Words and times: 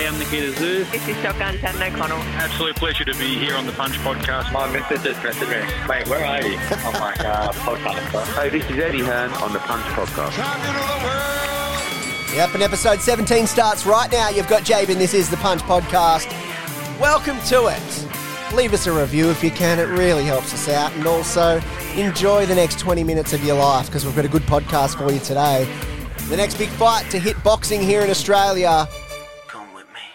G'day, 0.00 0.08
I'm 0.08 0.18
Nikita 0.18 0.52
Tszyu. 0.52 0.90
This 0.90 1.08
is 1.08 1.16
Shotgun 1.18 1.58
Shannon 1.58 1.82
O'Connell. 1.82 2.16
Absolute 2.16 2.74
pleasure 2.74 3.04
to 3.04 3.12
be 3.18 3.36
here 3.36 3.54
on 3.54 3.66
the 3.66 3.72
Punch 3.72 3.96
Podcast. 3.96 4.50
My 4.50 4.66
missus 4.72 5.02
just 5.02 5.20
messaged 5.20 5.50
me, 5.50 5.88
mate, 5.88 6.08
where 6.08 6.24
are 6.24 6.40
you? 6.40 6.56
I'm 6.70 6.94
like, 6.94 7.20
uh, 7.20 7.52
podcast. 7.52 8.34
Hey, 8.34 8.48
this 8.48 8.64
is 8.70 8.78
Eddie 8.78 9.02
Hearn 9.02 9.30
on 9.34 9.52
the 9.52 9.58
Punch 9.58 9.84
Podcast. 9.88 10.38
Yep, 12.34 12.54
and 12.54 12.62
episode 12.62 13.02
17 13.02 13.46
starts 13.46 13.84
right 13.84 14.10
now. 14.10 14.30
You've 14.30 14.48
got 14.48 14.62
Jaben. 14.62 14.94
This 14.94 15.12
is 15.12 15.28
the 15.28 15.36
Punch 15.36 15.60
Podcast. 15.62 16.30
Welcome 16.98 17.38
to 17.48 17.66
it. 17.66 18.54
Leave 18.54 18.72
us 18.72 18.86
a 18.86 18.92
review 18.92 19.28
if 19.28 19.44
you 19.44 19.50
can. 19.50 19.78
It 19.78 19.88
really 19.94 20.24
helps 20.24 20.54
us 20.54 20.66
out. 20.70 20.94
And 20.94 21.06
also, 21.06 21.60
enjoy 21.94 22.46
the 22.46 22.54
next 22.54 22.78
20 22.78 23.04
minutes 23.04 23.34
of 23.34 23.44
your 23.44 23.58
life 23.58 23.84
because 23.86 24.06
we've 24.06 24.16
got 24.16 24.24
a 24.24 24.28
good 24.28 24.44
podcast 24.44 24.96
for 24.96 25.12
you 25.12 25.20
today. 25.20 25.70
The 26.30 26.38
next 26.38 26.56
big 26.56 26.70
fight 26.70 27.10
to 27.10 27.18
hit 27.18 27.42
boxing 27.44 27.82
here 27.82 28.00
in 28.00 28.08
Australia 28.08 28.88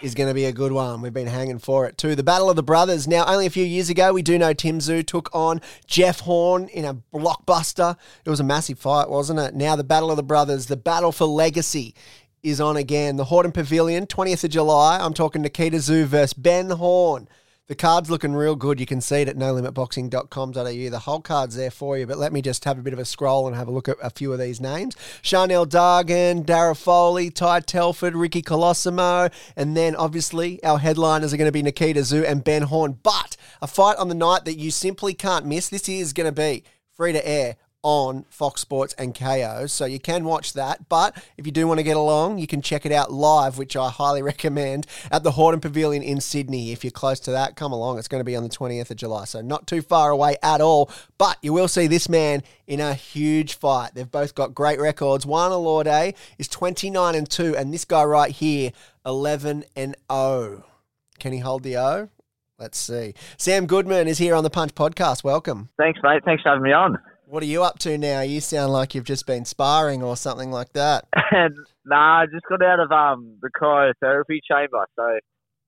is 0.02 0.14
going 0.14 0.28
to 0.28 0.34
be 0.34 0.46
a 0.46 0.52
good 0.52 0.72
one. 0.72 1.02
We've 1.02 1.14
been 1.14 1.28
hanging 1.28 1.60
for 1.60 1.86
it 1.86 1.98
too. 1.98 2.16
The 2.16 2.24
Battle 2.24 2.50
of 2.50 2.56
the 2.56 2.64
Brothers. 2.64 3.08
Now, 3.08 3.26
only 3.26 3.46
a 3.46 3.50
few 3.50 3.64
years 3.64 3.90
ago, 3.90 4.14
we 4.14 4.22
do 4.22 4.38
know 4.38 4.54
Tim 4.54 4.80
Tszyu 4.80 5.06
took 5.06 5.30
on 5.34 5.62
Jeff 5.88 6.22
Horn 6.22 6.68
in 6.70 6.86
a 6.86 6.96
blockbuster. 7.14 7.98
It 8.24 8.30
was 8.30 8.40
a 8.40 8.44
massive 8.44 8.80
fight, 8.80 9.10
wasn't 9.10 9.40
it? 9.40 9.56
Now, 9.56 9.76
the 9.76 9.84
Battle 9.84 10.12
of 10.12 10.18
the 10.18 10.24
Brothers, 10.24 10.68
the 10.68 10.78
battle 10.78 11.12
for 11.12 11.26
legacy 11.26 11.96
is 12.44 12.62
on 12.62 12.78
again. 12.78 13.16
The 13.18 13.26
Hordern 13.26 13.54
Pavilion, 13.54 14.06
20th 14.06 14.44
of 14.44 14.52
July. 14.52 15.00
I'm 15.00 15.14
talking 15.14 15.42
Nikita 15.42 15.78
Tszyu 15.78 16.06
versus 16.06 16.34
Ben 16.34 16.70
Horn. 16.70 17.28
The 17.68 17.74
card's 17.74 18.12
looking 18.12 18.36
real 18.36 18.56
good. 18.56 18.80
You 18.80 18.86
can 18.86 19.02
see 19.02 19.22
it 19.22 19.28
at 19.28 19.38
nolimitboxing.com.au. 19.38 20.90
The 20.92 21.00
whole 21.00 21.22
card's 21.22 21.56
there 21.56 21.72
for 21.72 21.98
you, 21.98 22.06
but 22.06 22.20
let 22.20 22.32
me 22.32 22.44
just 22.44 22.64
have 22.64 22.78
a 22.78 22.84
bit 22.84 22.94
of 22.94 23.00
a 23.00 23.06
scroll 23.06 23.48
and 23.48 23.56
have 23.56 23.68
a 23.68 23.72
look 23.72 23.90
at 23.90 23.98
a 24.04 24.12
few 24.12 24.32
of 24.32 24.38
these 24.38 24.62
names. 24.62 24.96
Charnel 25.24 25.66
Dargan, 25.66 26.46
Darragh 26.46 26.78
Foley, 26.78 27.32
Ty 27.32 27.62
Telford, 27.62 28.16
Ricky 28.16 28.44
Colosimo, 28.44 29.32
and 29.56 29.76
then 29.76 29.96
obviously 29.96 30.64
our 30.64 30.78
headliners 30.78 31.34
are 31.34 31.38
going 31.38 31.48
to 31.48 31.52
be 31.52 31.64
Nikita 31.64 32.02
Tszyu 32.02 32.24
and 32.24 32.44
Ben 32.44 32.62
Horn. 32.62 33.00
But 33.02 33.36
a 33.64 33.68
fight 33.68 33.98
on 33.98 34.10
the 34.10 34.16
night 34.16 34.46
that 34.46 34.60
you 34.60 34.70
simply 34.70 35.16
can't 35.16 35.48
miss. 35.48 35.68
This 35.68 35.90
is 35.90 36.14
going 36.14 36.28
to 36.28 36.32
be 36.32 36.64
free 36.94 37.14
to 37.14 37.28
air 37.28 37.56
on 37.86 38.26
Fox 38.32 38.62
Sports 38.62 38.96
and 38.98 39.14
KO. 39.14 39.68
So 39.68 39.86
you 39.86 40.00
can 40.00 40.26
watch 40.26 40.54
that. 40.54 40.90
But 40.90 41.16
if 41.38 41.46
you 41.46 41.52
do 41.52 41.68
want 41.68 41.78
to 41.78 41.84
get 41.84 41.96
along, 41.96 42.40
you 42.40 42.48
can 42.48 42.64
check 42.64 42.84
it 42.84 42.92
out 42.92 43.14
live, 43.14 43.60
which 43.60 43.78
I 43.78 43.92
highly 43.92 44.22
recommend 44.24 44.88
at 45.12 45.22
the 45.22 45.32
Hordern 45.32 45.62
Pavilion 45.62 46.02
in 46.02 46.20
Sydney. 46.20 46.72
If 46.72 46.84
you're 46.84 46.90
close 46.90 47.20
to 47.22 47.32
that, 47.32 47.56
come 47.56 47.72
along. 47.72 48.00
It's 48.00 48.08
going 48.08 48.22
to 48.22 48.26
be 48.26 48.36
on 48.36 48.42
the 48.42 48.50
20th 48.50 48.90
of 48.90 48.98
July. 48.98 49.26
So 49.26 49.40
not 49.40 49.68
too 49.68 49.84
far 49.84 50.10
away 50.10 50.36
at 50.42 50.62
all. 50.62 50.90
But 51.20 51.38
you 51.44 51.54
will 51.54 51.68
see 51.68 51.86
this 51.86 52.10
man 52.10 52.42
in 52.66 52.80
a 52.80 52.96
huge 52.96 53.54
fight. 53.54 53.92
They've 53.94 54.10
both 54.10 54.34
got 54.34 54.56
great 54.56 54.80
records. 54.80 55.24
Juan 55.24 55.52
Elorde 55.52 56.16
is 56.40 56.48
29 56.48 57.14
and 57.14 57.30
2, 57.30 57.56
and 57.56 57.72
this 57.72 57.86
guy 57.86 58.04
right 58.04 58.32
here, 58.32 58.72
11 59.06 59.64
and 59.76 59.96
0. 60.12 60.66
Can 61.20 61.34
he 61.34 61.40
hold 61.40 61.62
the 61.62 61.78
O? 61.78 62.10
Let's 62.58 62.80
see. 62.80 63.14
Sam 63.38 63.68
Goodman 63.68 64.08
is 64.08 64.18
here 64.18 64.34
on 64.34 64.44
the 64.44 64.50
Punch 64.50 64.74
Podcast. 64.74 65.24
Welcome. 65.24 65.70
Thanks, 65.78 66.00
mate. 66.02 66.24
Thanks 66.26 66.42
for 66.42 66.50
having 66.50 66.64
me 66.64 66.72
on. 66.72 66.98
What 67.28 67.42
are 67.44 67.48
you 67.48 67.64
up 67.64 67.80
to 67.80 67.98
now? 67.98 68.22
You 68.22 68.40
sound 68.40 68.72
like 68.72 68.94
you've 68.94 69.06
just 69.06 69.26
been 69.26 69.46
sparring 69.46 70.04
or 70.04 70.16
something 70.16 70.52
like 70.52 70.74
that. 70.74 71.08
And 71.32 71.56
nah, 71.86 72.22
I 72.22 72.26
just 72.32 72.46
got 72.48 72.62
out 72.62 72.80
of 72.80 72.92
um 72.92 73.38
the 73.42 73.50
cryotherapy 73.50 74.40
chamber. 74.48 74.86
So 74.96 75.20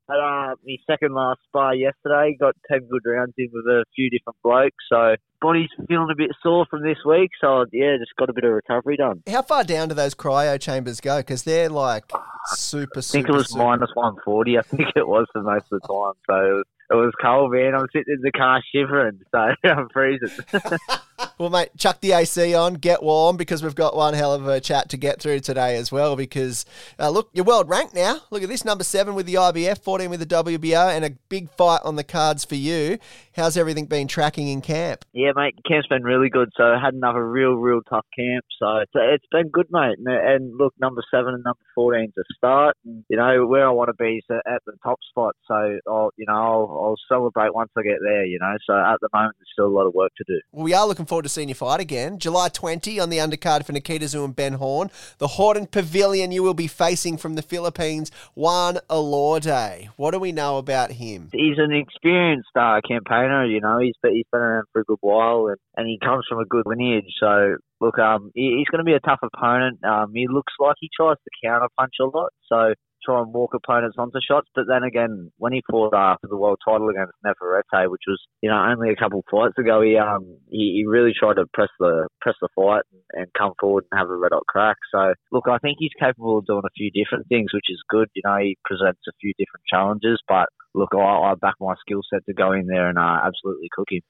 had 0.10 0.20
uh, 0.20 0.56
my 0.66 0.76
second 0.90 1.14
last 1.14 1.40
spar 1.48 1.76
yesterday. 1.76 2.38
Got 2.40 2.56
ten 2.70 2.88
good 2.90 3.02
rounds 3.06 3.34
in 3.38 3.50
with 3.52 3.66
a 3.66 3.84
few 3.96 4.10
different 4.10 4.38
blokes. 4.44 4.84
So 4.90 5.16
body's 5.42 5.70
feeling 5.88 6.10
a 6.12 6.16
bit 6.16 6.32
sore 6.42 6.66
from 6.70 6.84
this 6.84 6.98
week. 7.06 7.32
So 7.42 7.66
yeah, 7.72 7.98
just 8.00 8.16
got 8.18 8.30
a 8.30 8.34
bit 8.34 8.44
of 8.44 8.52
recovery 8.52 8.98
done. 8.98 9.24
How 9.28 9.42
far 9.42 9.64
down 9.64 9.90
do 9.90 9.96
those 9.96 10.16
cryo 10.16 10.60
chambers 10.60 11.02
go? 11.02 11.18
Because 11.18 11.44
they're 11.44 11.70
like 11.70 12.12
super, 12.48 13.00
I 13.00 13.02
think 13.02 13.04
super, 13.04 13.30
it 13.30 13.36
was 13.36 13.50
super- 13.50 13.64
minus 13.64 13.90
one 13.94 14.16
forty. 14.24 14.58
I 14.58 14.62
think 14.62 14.90
it 14.96 15.08
was 15.08 15.28
for 15.34 15.42
most 15.42 15.66
of 15.72 15.82
the 15.82 15.88
time. 15.88 16.14
So 16.30 16.36
it 16.36 16.54
was, 16.54 16.66
it 16.90 16.96
was 16.96 17.14
cold, 17.22 17.52
man. 17.52 17.76
I'm 17.76 17.88
sitting 17.92 18.14
in 18.16 18.22
the 18.22 18.32
car 18.32 18.62
shivering, 18.74 19.20
so 19.32 19.40
I'm 19.70 19.90
freezing. 19.90 20.30
Well, 21.40 21.50
mate, 21.50 21.70
chuck 21.78 22.02
the 22.02 22.14
AC 22.14 22.54
on, 22.56 22.76
get 22.76 23.04
warm, 23.04 23.38
because 23.38 23.62
we've 23.64 23.76
got 23.76 23.96
one 23.96 24.14
hell 24.14 24.34
of 24.34 24.48
a 24.48 24.60
chat 24.60 24.90
to 24.90 24.98
get 24.98 25.22
through 25.22 25.40
today 25.42 25.76
as 25.76 25.92
well. 25.92 26.16
Because 26.16 26.66
uh, 27.00 27.10
look, 27.10 27.30
you're 27.34 27.46
world 27.46 27.70
ranked 27.70 27.94
now. 27.94 28.22
Look 28.32 28.44
at 28.44 28.50
this, 28.50 28.66
number 28.66 28.84
seven 28.84 29.16
with 29.16 29.26
the 29.26 29.36
IBF, 29.36 29.80
14 29.80 30.10
with 30.10 30.20
the 30.20 30.26
WBO, 30.26 30.96
and 30.96 31.06
a 31.06 31.12
big 31.30 31.50
fight 31.52 31.82
on 31.84 31.96
the 31.96 32.04
cards 32.04 32.46
for 32.46 32.56
you. 32.56 33.00
How's 33.36 33.58
everything 33.58 33.86
been 33.86 34.08
tracking 34.08 34.48
in 34.48 34.62
camp? 34.62 35.06
Yeah, 35.14 35.32
mate, 35.36 35.56
camp's 35.68 35.88
been 35.88 36.04
really 36.04 36.30
good. 36.30 36.50
So 36.56 36.64
I 36.64 36.80
had 36.84 36.94
another 36.94 37.28
real, 37.28 37.54
real 37.54 37.82
tough 37.88 38.06
camp. 38.18 38.46
So 38.60 38.78
it's, 38.78 38.92
it's 38.96 39.26
been 39.32 39.50
good, 39.50 39.68
mate. 39.70 39.98
And, 39.98 40.08
and 40.08 40.58
look, 40.58 40.74
number 40.80 41.04
seven 41.12 41.34
and 41.34 41.44
number 41.44 41.60
fourteen 41.76 42.12
to 42.16 42.24
start. 42.36 42.76
And, 42.86 43.04
you 43.10 43.18
know 43.18 43.46
where 43.46 43.68
I 43.68 43.72
want 43.72 43.90
to 43.90 43.94
be 43.94 44.18
is 44.18 44.24
at 44.30 44.62
the 44.66 44.74
top 44.84 45.00
spot. 45.10 45.36
So 45.48 45.80
I'll, 45.88 46.12
you 46.18 46.26
know, 46.28 46.34
I'll, 46.34 46.80
I'll 46.84 46.96
celebrate 47.08 47.54
once 47.54 47.70
I 47.78 47.84
get 47.84 47.98
there. 48.02 48.26
You 48.26 48.40
know, 48.40 48.54
so 48.66 48.74
at 48.74 49.00
the 49.02 49.10
moment 49.14 49.36
there's 49.40 49.50
still 49.54 49.68
a 49.68 49.76
lot 49.76 49.88
of 49.88 49.94
work 49.94 50.12
to 50.18 50.24
do. 50.28 50.40
Well, 50.52 50.64
we 50.64 50.74
are 50.74 50.88
looking 50.88 51.06
forward 51.08 51.24
to 51.24 51.30
seeing 51.30 51.50
you 51.50 51.56
fight 51.56 51.80
again. 51.80 52.20
July 52.20 52.50
20 52.50 53.00
on 53.00 53.10
the 53.10 53.18
undercard 53.18 53.66
for 53.66 53.72
Nikita 53.72 54.06
Tszyu 54.06 54.26
and 54.26 54.36
Ben 54.36 54.54
Horn. 54.54 54.92
The 55.18 55.28
Hordern 55.28 55.70
Pavilion 55.70 56.32
you 56.32 56.44
will 56.44 56.54
be 56.54 56.68
facing 56.68 57.18
from 57.18 57.36
the 57.36 57.42
Philippines, 57.42 58.12
Juan 58.36 58.80
Elorde. 58.90 59.90
What 59.96 60.12
do 60.12 60.20
we 60.20 60.32
know 60.32 60.58
about 60.58 60.92
him? 60.92 61.30
He's 61.34 61.58
an 61.58 61.72
experienced 61.72 62.50
uh, 62.56 62.82
campaigner. 62.88 63.46
You 63.46 63.62
know, 63.62 63.80
he's 63.80 63.96
he's 64.04 64.26
been 64.32 64.42
around 64.42 64.66
for 64.72 64.82
a 64.82 64.86
good 64.86 65.00
while, 65.02 65.48
and, 65.48 65.58
and 65.76 65.88
he 65.88 65.98
comes 66.04 66.26
from 66.30 66.40
a 66.40 66.46
good 66.46 66.64
lineage. 66.66 67.12
So 67.20 67.56
look, 67.80 67.98
um, 68.00 68.32
he, 68.36 68.58
he's 68.58 68.68
going 68.70 68.80
to 68.80 68.90
be 68.90 68.94
a 68.94 69.00
tough 69.00 69.20
opponent. 69.24 69.84
Um, 69.84 70.12
he 70.14 70.28
looks 70.28 70.54
like 70.60 70.76
he 70.80 70.90
tries 70.96 71.18
to 71.18 71.48
counter 71.48 71.68
punch 71.78 71.94
a 72.02 72.06
lot. 72.06 72.32
So 72.48 72.74
try 73.08 73.22
and 73.22 73.34
walk 73.34 73.54
opponents 73.56 73.96
onto 73.98 74.20
shots. 74.28 74.48
But 74.54 74.66
then 74.68 74.84
again, 74.84 75.32
when 75.38 75.54
he 75.54 75.64
fought 75.72 75.94
after 75.96 76.28
the 76.28 76.36
world 76.36 76.60
title 76.64 76.90
against 76.90 77.14
Navarrete, 77.24 77.90
which 77.90 78.04
was 78.08 78.20
you 78.42 78.50
know 78.50 78.60
only 78.60 78.92
a 78.92 78.96
couple 78.96 79.20
of 79.20 79.26
fights 79.32 79.58
ago, 79.58 79.82
he 79.82 79.98
um 79.98 80.38
he, 80.50 80.78
he 80.78 80.86
really 80.86 81.14
tried 81.18 81.36
to 81.36 81.46
press 81.54 81.70
the 81.80 82.08
press 82.22 82.36
the 82.42 82.50
fight 82.56 82.84
and, 82.92 83.24
and 83.24 83.28
come 83.38 83.54
forward 83.60 83.86
and 83.92 83.98
have 84.00 84.10
a 84.10 84.16
red 84.16 84.34
hot 84.34 84.46
crack. 84.48 84.76
So 84.94 85.14
look, 85.32 85.46
I 85.50 85.58
think 85.60 85.78
he's 85.80 85.96
capable 86.00 86.40
of 86.40 86.46
doing 86.46 86.64
a 86.66 86.76
few 86.76 86.92
different 86.92 87.28
things, 87.30 87.54
which 87.54 87.70
is 87.70 87.80
good. 87.90 88.10
You 88.14 88.24
know, 88.26 88.38
he 88.38 88.58
presents 88.66 89.02
a 89.08 89.14
few 89.22 89.32
different 89.40 89.64
challenges, 89.72 90.22
but. 90.28 90.48
Look, 90.76 90.90
I, 90.94 91.00
I 91.00 91.34
back 91.42 91.56
my 91.60 91.74
skill 91.80 92.02
set 92.14 92.24
to 92.28 92.34
go 92.34 92.52
in 92.52 92.68
there 92.68 92.88
and 92.88 93.00
uh, 93.00 93.22
absolutely 93.26 93.68
cook 93.76 93.88
him. 93.90 94.02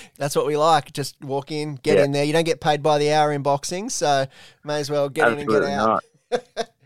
That's 0.16 0.34
what 0.34 0.46
we 0.46 0.56
like. 0.56 0.90
Just 0.94 1.22
walk 1.22 1.50
in, 1.50 1.74
get 1.74 1.98
Yeah. 1.98 2.04
in 2.04 2.12
there. 2.12 2.24
You 2.24 2.32
don't 2.32 2.44
get 2.46 2.62
paid 2.62 2.82
by 2.82 2.96
the 2.96 3.12
hour 3.12 3.30
in 3.30 3.42
boxing, 3.42 3.90
so 3.90 4.26
may 4.64 4.80
as 4.80 4.90
well 4.90 5.10
get 5.10 5.30
in 5.32 5.40
and 5.40 5.48
get 5.48 5.64
out. 5.64 6.02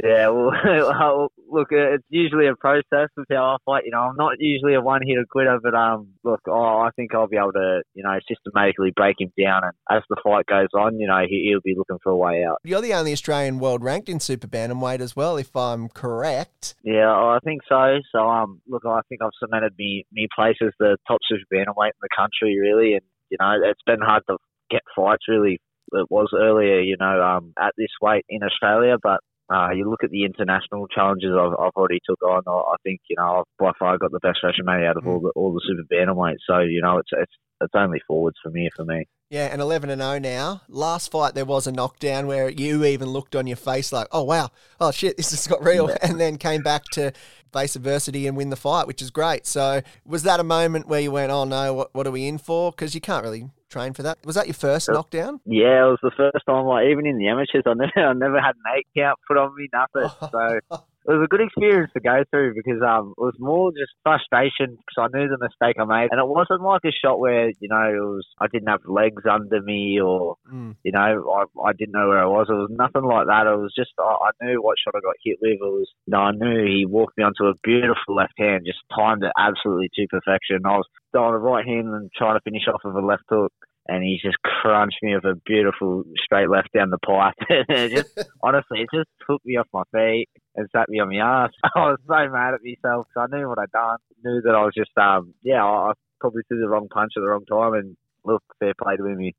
yeah, 0.05 0.29
well, 0.29 1.33
look, 1.51 1.73
uh, 1.73 1.95
it's 1.95 2.05
usually 2.11 2.47
a 2.47 2.55
process 2.55 3.09
with 3.17 3.27
how 3.31 3.57
I 3.57 3.57
fight. 3.65 3.85
You 3.87 3.93
know, 3.93 4.01
I'm 4.01 4.17
not 4.17 4.35
usually 4.39 4.75
a 4.75 4.81
one-hitter 4.83 5.25
quitter, 5.31 5.59
but 5.63 5.75
um, 5.75 6.09
look, 6.23 6.41
oh, 6.47 6.81
I 6.81 6.91
think 6.95 7.15
I'll 7.15 7.27
be 7.27 7.39
able 7.39 7.53
to, 7.53 7.83
you 7.95 8.03
know, 8.03 8.19
systematically 8.29 8.93
break 8.95 9.17
him 9.19 9.33
down, 9.43 9.63
and 9.65 9.73
as 9.91 10.03
the 10.11 10.17
fight 10.23 10.45
goes 10.45 10.69
on, 10.75 11.01
you 11.01 11.07
know, 11.07 11.23
he, 11.27 11.49
he'll 11.49 11.63
be 11.65 11.75
looking 11.77 11.97
for 12.03 12.11
a 12.11 12.17
way 12.17 12.45
out. 12.45 12.59
You're 12.65 12.83
the 12.83 12.93
only 12.93 13.13
Australian 13.13 13.59
world 13.59 13.83
ranked 13.83 14.11
in 14.11 14.21
super 14.21 14.47
bantamweight 14.47 15.01
as 15.01 15.17
well, 15.17 15.39
if 15.39 15.57
I'm 15.57 15.89
correct. 15.89 16.75
Yeah, 16.83 17.11
I 17.11 17.39
think 17.43 17.63
so. 17.67 17.97
So, 18.13 18.29
um, 18.29 18.61
look, 18.69 18.85
I 18.85 19.01
think 19.09 19.23
I've 19.23 19.31
cemented 19.43 19.73
me 19.79 20.05
me 20.13 20.29
place 20.35 20.57
as 20.63 20.73
the 20.79 20.99
top 21.09 21.21
super 21.27 21.45
bantamweight 21.51 21.97
in 21.97 22.03
the 22.03 22.11
country, 22.15 22.59
really, 22.61 22.93
and 22.93 23.03
you 23.31 23.39
know, 23.41 23.55
it's 23.65 23.83
been 23.87 24.03
hard 24.03 24.23
to 24.29 24.37
get 24.71 24.83
fights. 24.95 25.25
Really, 25.29 25.63
it 25.93 26.11
was 26.11 26.29
earlier, 26.39 26.81
you 26.81 26.97
know, 27.01 27.23
um, 27.23 27.55
at 27.59 27.73
this 27.79 27.89
weight 28.03 28.27
in 28.29 28.43
Australia, 28.43 28.97
but. 29.03 29.21
Uh, 29.53 29.71
you 29.71 29.89
look 29.89 30.03
at 30.03 30.11
the 30.11 30.25
international 30.25 30.89
challenges 30.89 31.31
I've, 31.39 31.53
I've 31.53 31.77
already 31.77 32.01
took 32.09 32.23
on. 32.23 32.43
I, 32.47 32.77
think 32.83 33.01
you 33.09 33.17
know 33.19 33.41
I've 33.41 33.45
by 33.59 33.73
far 33.79 33.99
got 33.99 34.11
the 34.11 34.21
best 34.21 34.39
resume 34.43 34.87
out 34.87 34.97
of 34.97 35.07
all 35.07 35.21
the 35.21 35.33
all 35.37 35.53
the 35.53 35.61
super 35.67 35.83
bantamweights. 35.93 36.45
So 36.49 36.61
you 36.61 36.81
know 36.81 36.99
it's 36.99 37.11
it's 37.13 37.33
it's 37.61 37.75
only 37.75 38.01
forwards 38.07 38.37
from 38.43 38.55
here 38.55 38.71
for 38.75 38.85
me. 38.85 39.07
Yeah, 39.31 39.47
and 39.47 39.61
11 39.61 39.91
and 39.91 40.01
0 40.01 40.19
now. 40.19 40.63
Last 40.69 41.11
fight, 41.11 41.35
there 41.35 41.45
was 41.45 41.67
a 41.67 41.73
knockdown 41.73 42.27
where 42.27 42.49
you 42.49 42.85
even 42.85 43.09
looked 43.09 43.35
on 43.35 43.47
your 43.47 43.57
face 43.57 43.93
like, 43.93 44.07
oh, 44.13 44.23
wow, 44.23 44.51
oh, 44.81 44.91
shit, 44.91 45.17
this 45.17 45.31
has 45.31 45.47
got 45.47 45.65
real. 45.65 45.91
And 46.03 46.21
then 46.21 46.37
came 46.37 46.63
back 46.63 46.85
to 46.93 47.13
face 47.53 47.75
adversity 47.75 48.27
and 48.27 48.37
win 48.37 48.51
the 48.51 48.57
fight, 48.57 48.87
which 48.87 49.01
is 49.01 49.11
great. 49.11 49.47
So, 49.47 49.81
was 50.05 50.23
that 50.25 50.41
a 50.41 50.45
moment 50.45 50.87
where 50.87 51.01
you 51.01 51.11
went, 51.11 51.33
oh, 51.33 51.45
no, 51.45 51.73
what, 51.73 51.95
what 51.95 52.07
are 52.07 52.11
we 52.11 52.29
in 52.29 52.39
for? 52.39 52.71
Because 52.71 52.95
you 52.95 53.01
can't 53.01 53.25
really 53.25 53.49
train 53.75 53.93
for 53.93 54.03
that. 54.05 54.19
Was 54.25 54.37
that 54.37 54.47
your 54.47 54.55
first 54.55 54.89
knockdown? 54.89 55.41
Yeah, 55.45 55.87
it 55.87 55.91
was 55.91 55.99
the 56.03 56.13
first 56.17 56.47
time. 56.47 56.65
Like 56.67 56.87
even 56.87 57.07
in 57.07 57.19
the 57.19 57.29
amateurs, 57.29 57.65
I 57.67 57.75
never 57.75 57.93
I 58.11 58.13
never 58.13 58.41
had 58.41 58.55
an 58.55 58.79
eight 58.79 58.87
count 58.97 59.19
put 59.27 59.37
on 59.37 59.55
me, 59.57 59.69
nothing. 59.73 60.11
So 60.35 60.61
it 61.07 61.13
was 61.13 61.25
a 61.25 61.29
good 61.29 61.43
experience 61.43 61.91
to 61.95 62.01
go 62.01 62.25
through 62.31 62.55
because 62.55 62.81
um, 62.83 63.15
it 63.19 63.21
was 63.21 63.35
more 63.39 63.71
just 63.73 63.93
frustration 64.03 64.77
because 64.77 64.99
I 64.99 65.09
knew 65.13 65.29
the 65.29 65.39
mistake 65.39 65.77
I 65.79 65.85
made, 65.85 66.09
and 66.11 66.21
it 66.21 66.27
wasn't 66.27 66.63
like 66.63 66.81
a 66.85 66.93
shot 66.93 67.19
where 67.21 67.49
you 67.49 67.69
know 67.69 67.85
it 67.89 68.01
was 68.01 68.27
I 68.41 68.47
didn't 68.49 68.69
have 68.69 68.81
legs 68.87 69.23
under 69.31 69.61
me 69.63 70.01
or 70.01 70.37
Mm. 70.53 70.77
you 70.85 70.93
know 70.93 71.01
I, 71.01 71.69
I 71.69 71.73
didn't 71.73 71.93
know 71.93 72.09
where 72.09 72.23
I 72.23 72.27
was. 72.27 72.47
It 72.49 72.55
was 72.55 72.71
nothing 72.71 73.03
like 73.05 73.27
that. 73.27 73.47
It 73.47 73.57
was 73.57 73.73
just 73.77 73.93
I, 73.99 74.29
I 74.29 74.31
knew 74.43 74.63
what 74.63 74.77
shot 74.79 74.95
I 74.97 75.01
got 75.01 75.15
hit 75.25 75.39
with. 75.41 75.53
It 75.53 75.61
was 75.61 75.89
you 76.07 76.13
know 76.13 76.21
I 76.21 76.33
knew 76.33 76.65
he 76.65 76.87
walked 76.87 77.17
me 77.19 77.25
onto 77.25 77.45
a 77.45 77.55
beautiful 77.63 78.15
left 78.15 78.35
hand, 78.39 78.65
just 78.67 78.81
timed 78.95 79.25
it 79.25 79.33
absolutely 79.39 79.91
to 79.95 80.07
perfection. 80.09 80.61
I 80.65 80.77
was 80.77 80.87
on 81.15 81.33
the 81.33 81.39
right 81.39 81.67
hand 81.67 81.89
and 81.89 82.11
trying 82.17 82.37
to 82.37 82.43
finish 82.43 82.67
off 82.69 82.81
with 82.85 82.95
a 82.97 83.07
left 83.07 83.25
hook. 83.29 83.53
And 83.87 84.03
he 84.03 84.19
just 84.23 84.39
crunched 84.43 84.99
me 85.03 85.15
with 85.15 85.25
a 85.25 85.35
beautiful 85.45 86.05
straight 86.25 86.49
left 86.49 86.73
down 86.73 86.91
the 86.91 86.99
pipe. 86.99 87.35
it 87.51 87.91
just 87.91 88.31
honestly, 88.43 88.81
it 88.81 88.89
just 88.95 89.09
took 89.29 89.45
me 89.45 89.57
off 89.57 89.69
my 89.73 89.83
feet 89.93 90.29
and 90.57 90.69
sat 90.73 90.89
me 90.89 91.01
on 91.01 91.09
my 91.09 91.45
ass. 91.45 91.51
I 91.77 91.91
was 91.91 91.99
so 92.07 92.33
mad 92.33 92.55
at 92.55 92.65
myself 92.65 93.07
because 93.09 93.29
I 93.33 93.37
knew 93.37 93.49
what 93.49 93.59
I'd 93.59 93.71
done. 93.71 93.99
Knew 94.25 94.41
that 94.43 94.55
I 94.55 94.65
was 94.65 94.73
just 94.77 94.97
um 94.97 95.35
yeah, 95.43 95.65
I, 95.65 95.91
I 95.91 95.93
probably 96.21 96.43
threw 96.49 96.61
the 96.61 96.69
wrong 96.69 96.89
punch 96.89 97.13
at 97.17 97.21
the 97.21 97.29
wrong 97.29 97.45
time, 97.45 97.75
and 97.75 97.97
look, 98.25 98.43
fair 98.59 98.73
play 98.81 98.97
to 98.97 99.07
him. 99.07 99.19
He, 99.19 99.35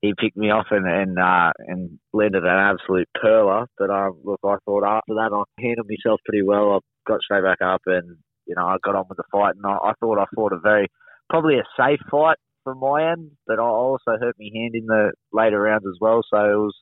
he 0.00 0.14
picked 0.16 0.36
me 0.36 0.50
off 0.50 0.66
and 0.70 0.86
and 0.86 1.18
uh, 1.18 1.52
and 1.66 1.98
landed 2.12 2.44
an 2.44 2.48
absolute 2.48 3.08
perler. 3.20 3.66
But 3.76 3.90
um, 3.90 4.20
look, 4.22 4.40
I 4.44 4.56
thought 4.64 4.84
after 4.84 5.14
that 5.14 5.34
I 5.34 5.42
handled 5.60 5.90
myself 5.90 6.20
pretty 6.24 6.44
well. 6.44 6.72
I 6.72 6.78
got 7.08 7.22
straight 7.22 7.42
back 7.42 7.60
up 7.62 7.82
and 7.86 8.16
you 8.46 8.54
know 8.54 8.64
I 8.64 8.76
got 8.84 8.94
on 8.94 9.06
with 9.08 9.16
the 9.18 9.24
fight, 9.32 9.56
and 9.56 9.66
I, 9.66 9.90
I 9.90 9.92
thought 9.98 10.20
I 10.20 10.26
fought 10.36 10.52
a 10.52 10.60
very 10.60 10.86
probably 11.28 11.58
a 11.58 11.64
safe 11.76 12.00
fight 12.10 12.38
from 12.68 12.80
my 12.80 13.10
end, 13.12 13.30
but 13.46 13.58
I 13.58 13.62
also 13.62 14.18
hurt 14.20 14.36
my 14.38 14.50
hand 14.54 14.74
in 14.74 14.86
the 14.86 15.12
later 15.32 15.60
rounds 15.60 15.86
as 15.86 15.96
well. 16.00 16.20
So 16.28 16.36
it 16.38 16.56
was, 16.56 16.74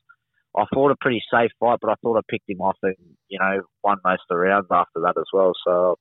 I 0.57 0.65
fought 0.73 0.91
a 0.91 0.95
pretty 0.99 1.21
safe 1.31 1.51
fight, 1.59 1.79
but 1.81 1.89
I 1.89 1.95
thought 2.01 2.17
I 2.17 2.21
picked 2.29 2.49
him 2.49 2.59
off 2.59 2.77
and, 2.83 2.95
you 3.29 3.39
know, 3.39 3.61
won 3.83 3.97
most 4.03 4.21
of 4.29 4.29
the 4.29 4.37
rounds 4.37 4.67
after 4.71 5.01
that 5.01 5.15
as 5.17 5.27
well. 5.31 5.53
So, 5.65 5.97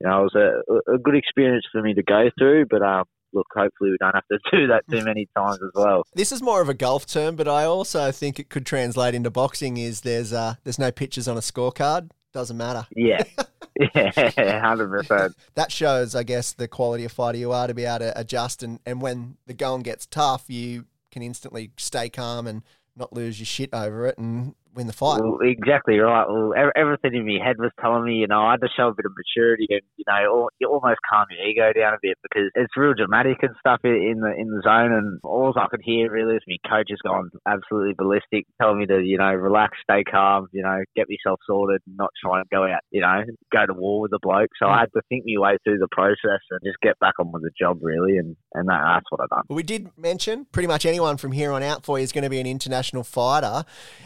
you 0.00 0.08
know, 0.08 0.20
it 0.22 0.30
was 0.32 0.62
a, 0.88 0.94
a 0.94 0.98
good 0.98 1.14
experience 1.14 1.64
for 1.70 1.82
me 1.82 1.94
to 1.94 2.02
go 2.02 2.30
through, 2.38 2.66
but, 2.70 2.82
um, 2.82 3.04
look, 3.32 3.46
hopefully 3.54 3.90
we 3.90 3.96
don't 4.00 4.14
have 4.14 4.26
to 4.32 4.38
do 4.56 4.66
that 4.68 4.82
too 4.90 5.04
many 5.04 5.28
times 5.36 5.60
as 5.62 5.70
well. 5.74 6.02
This 6.14 6.32
is 6.32 6.42
more 6.42 6.60
of 6.60 6.68
a 6.68 6.74
golf 6.74 7.06
term, 7.06 7.36
but 7.36 7.46
I 7.46 7.64
also 7.64 8.10
think 8.10 8.40
it 8.40 8.48
could 8.48 8.66
translate 8.66 9.14
into 9.14 9.30
boxing. 9.30 9.76
Is 9.76 10.00
there's 10.00 10.32
uh, 10.32 10.54
there's 10.64 10.78
no 10.78 10.90
pictures 10.90 11.28
on 11.28 11.36
a 11.36 11.40
scorecard? 11.40 12.10
Doesn't 12.32 12.56
matter. 12.56 12.86
Yeah. 12.94 13.22
Yeah, 13.94 14.60
hundred 14.60 14.88
percent. 14.88 15.36
That 15.54 15.72
shows, 15.72 16.14
I 16.14 16.22
guess, 16.22 16.52
the 16.52 16.68
quality 16.68 17.04
of 17.04 17.12
fighter 17.12 17.38
you 17.38 17.52
are 17.52 17.66
to 17.66 17.74
be 17.74 17.84
able 17.84 18.00
to 18.00 18.18
adjust, 18.18 18.62
and, 18.62 18.80
and 18.84 19.00
when 19.00 19.36
the 19.46 19.54
going 19.54 19.82
gets 19.82 20.06
tough, 20.06 20.44
you 20.48 20.86
can 21.10 21.22
instantly 21.22 21.72
stay 21.76 22.08
calm 22.08 22.46
and 22.46 22.62
not 22.96 23.12
lose 23.12 23.38
your 23.40 23.46
shit 23.46 23.70
over 23.72 24.06
it, 24.06 24.18
and 24.18 24.54
win 24.74 24.86
the 24.86 24.92
fight. 24.92 25.20
Well, 25.22 25.38
exactly 25.42 25.98
right. 25.98 26.26
Well, 26.28 26.52
everything 26.76 27.14
in 27.14 27.26
my 27.26 27.44
head 27.44 27.58
was 27.58 27.72
telling 27.80 28.04
me, 28.04 28.14
you 28.14 28.26
know, 28.26 28.40
I 28.42 28.52
had 28.52 28.60
to 28.60 28.68
show 28.76 28.88
a 28.88 28.94
bit 28.94 29.06
of 29.06 29.12
maturity 29.16 29.66
and, 29.70 29.82
you 29.96 30.04
know, 30.06 30.48
you 30.58 30.68
almost 30.68 31.00
calm 31.10 31.26
your 31.30 31.46
ego 31.46 31.72
down 31.78 31.94
a 31.94 31.98
bit 32.02 32.18
because 32.22 32.50
it's 32.54 32.76
real 32.76 32.94
dramatic 32.94 33.38
and 33.42 33.54
stuff 33.58 33.80
in 33.84 34.20
the 34.20 34.32
in 34.36 34.48
the 34.48 34.62
zone. 34.62 34.92
And 34.92 35.20
all 35.24 35.52
I 35.56 35.66
could 35.70 35.82
hear 35.82 36.10
really 36.10 36.36
is 36.36 36.42
my 36.46 36.56
coach 36.68 36.88
has 36.90 37.00
gone 37.02 37.30
absolutely 37.46 37.94
ballistic, 37.96 38.46
telling 38.60 38.78
me 38.78 38.86
to, 38.86 39.00
you 39.00 39.18
know, 39.18 39.32
relax, 39.32 39.76
stay 39.82 40.04
calm, 40.04 40.46
you 40.52 40.62
know, 40.62 40.82
get 40.94 41.06
myself 41.08 41.40
sorted, 41.46 41.82
and 41.86 41.96
not 41.96 42.10
try 42.22 42.40
and 42.40 42.48
go 42.50 42.64
out, 42.64 42.80
you 42.90 43.00
know, 43.00 43.22
go 43.52 43.66
to 43.66 43.74
war 43.74 44.02
with 44.02 44.10
the 44.10 44.20
bloke. 44.22 44.50
So 44.58 44.68
I 44.68 44.80
had 44.80 44.92
to 44.94 45.02
think 45.08 45.24
my 45.26 45.40
way 45.40 45.58
through 45.64 45.78
the 45.78 45.88
process 45.90 46.40
and 46.50 46.60
just 46.64 46.78
get 46.82 46.98
back 47.00 47.14
on 47.18 47.32
with 47.32 47.42
the 47.42 47.50
job, 47.58 47.78
really. 47.82 48.18
And, 48.18 48.36
and 48.54 48.68
that, 48.68 48.80
that's 48.84 49.06
what 49.10 49.20
I've 49.20 49.28
done. 49.30 49.44
Well, 49.48 49.56
we 49.56 49.62
did 49.62 49.90
mention 49.96 50.46
pretty 50.52 50.68
much 50.68 50.86
anyone 50.86 51.16
from 51.16 51.32
here 51.32 51.52
on 51.52 51.62
out 51.62 51.84
for 51.84 51.98
you 51.98 52.04
is 52.04 52.12
going 52.12 52.24
to 52.24 52.30
be 52.30 52.40
an 52.40 52.46
international 52.46 53.04
fighter. 53.04 53.64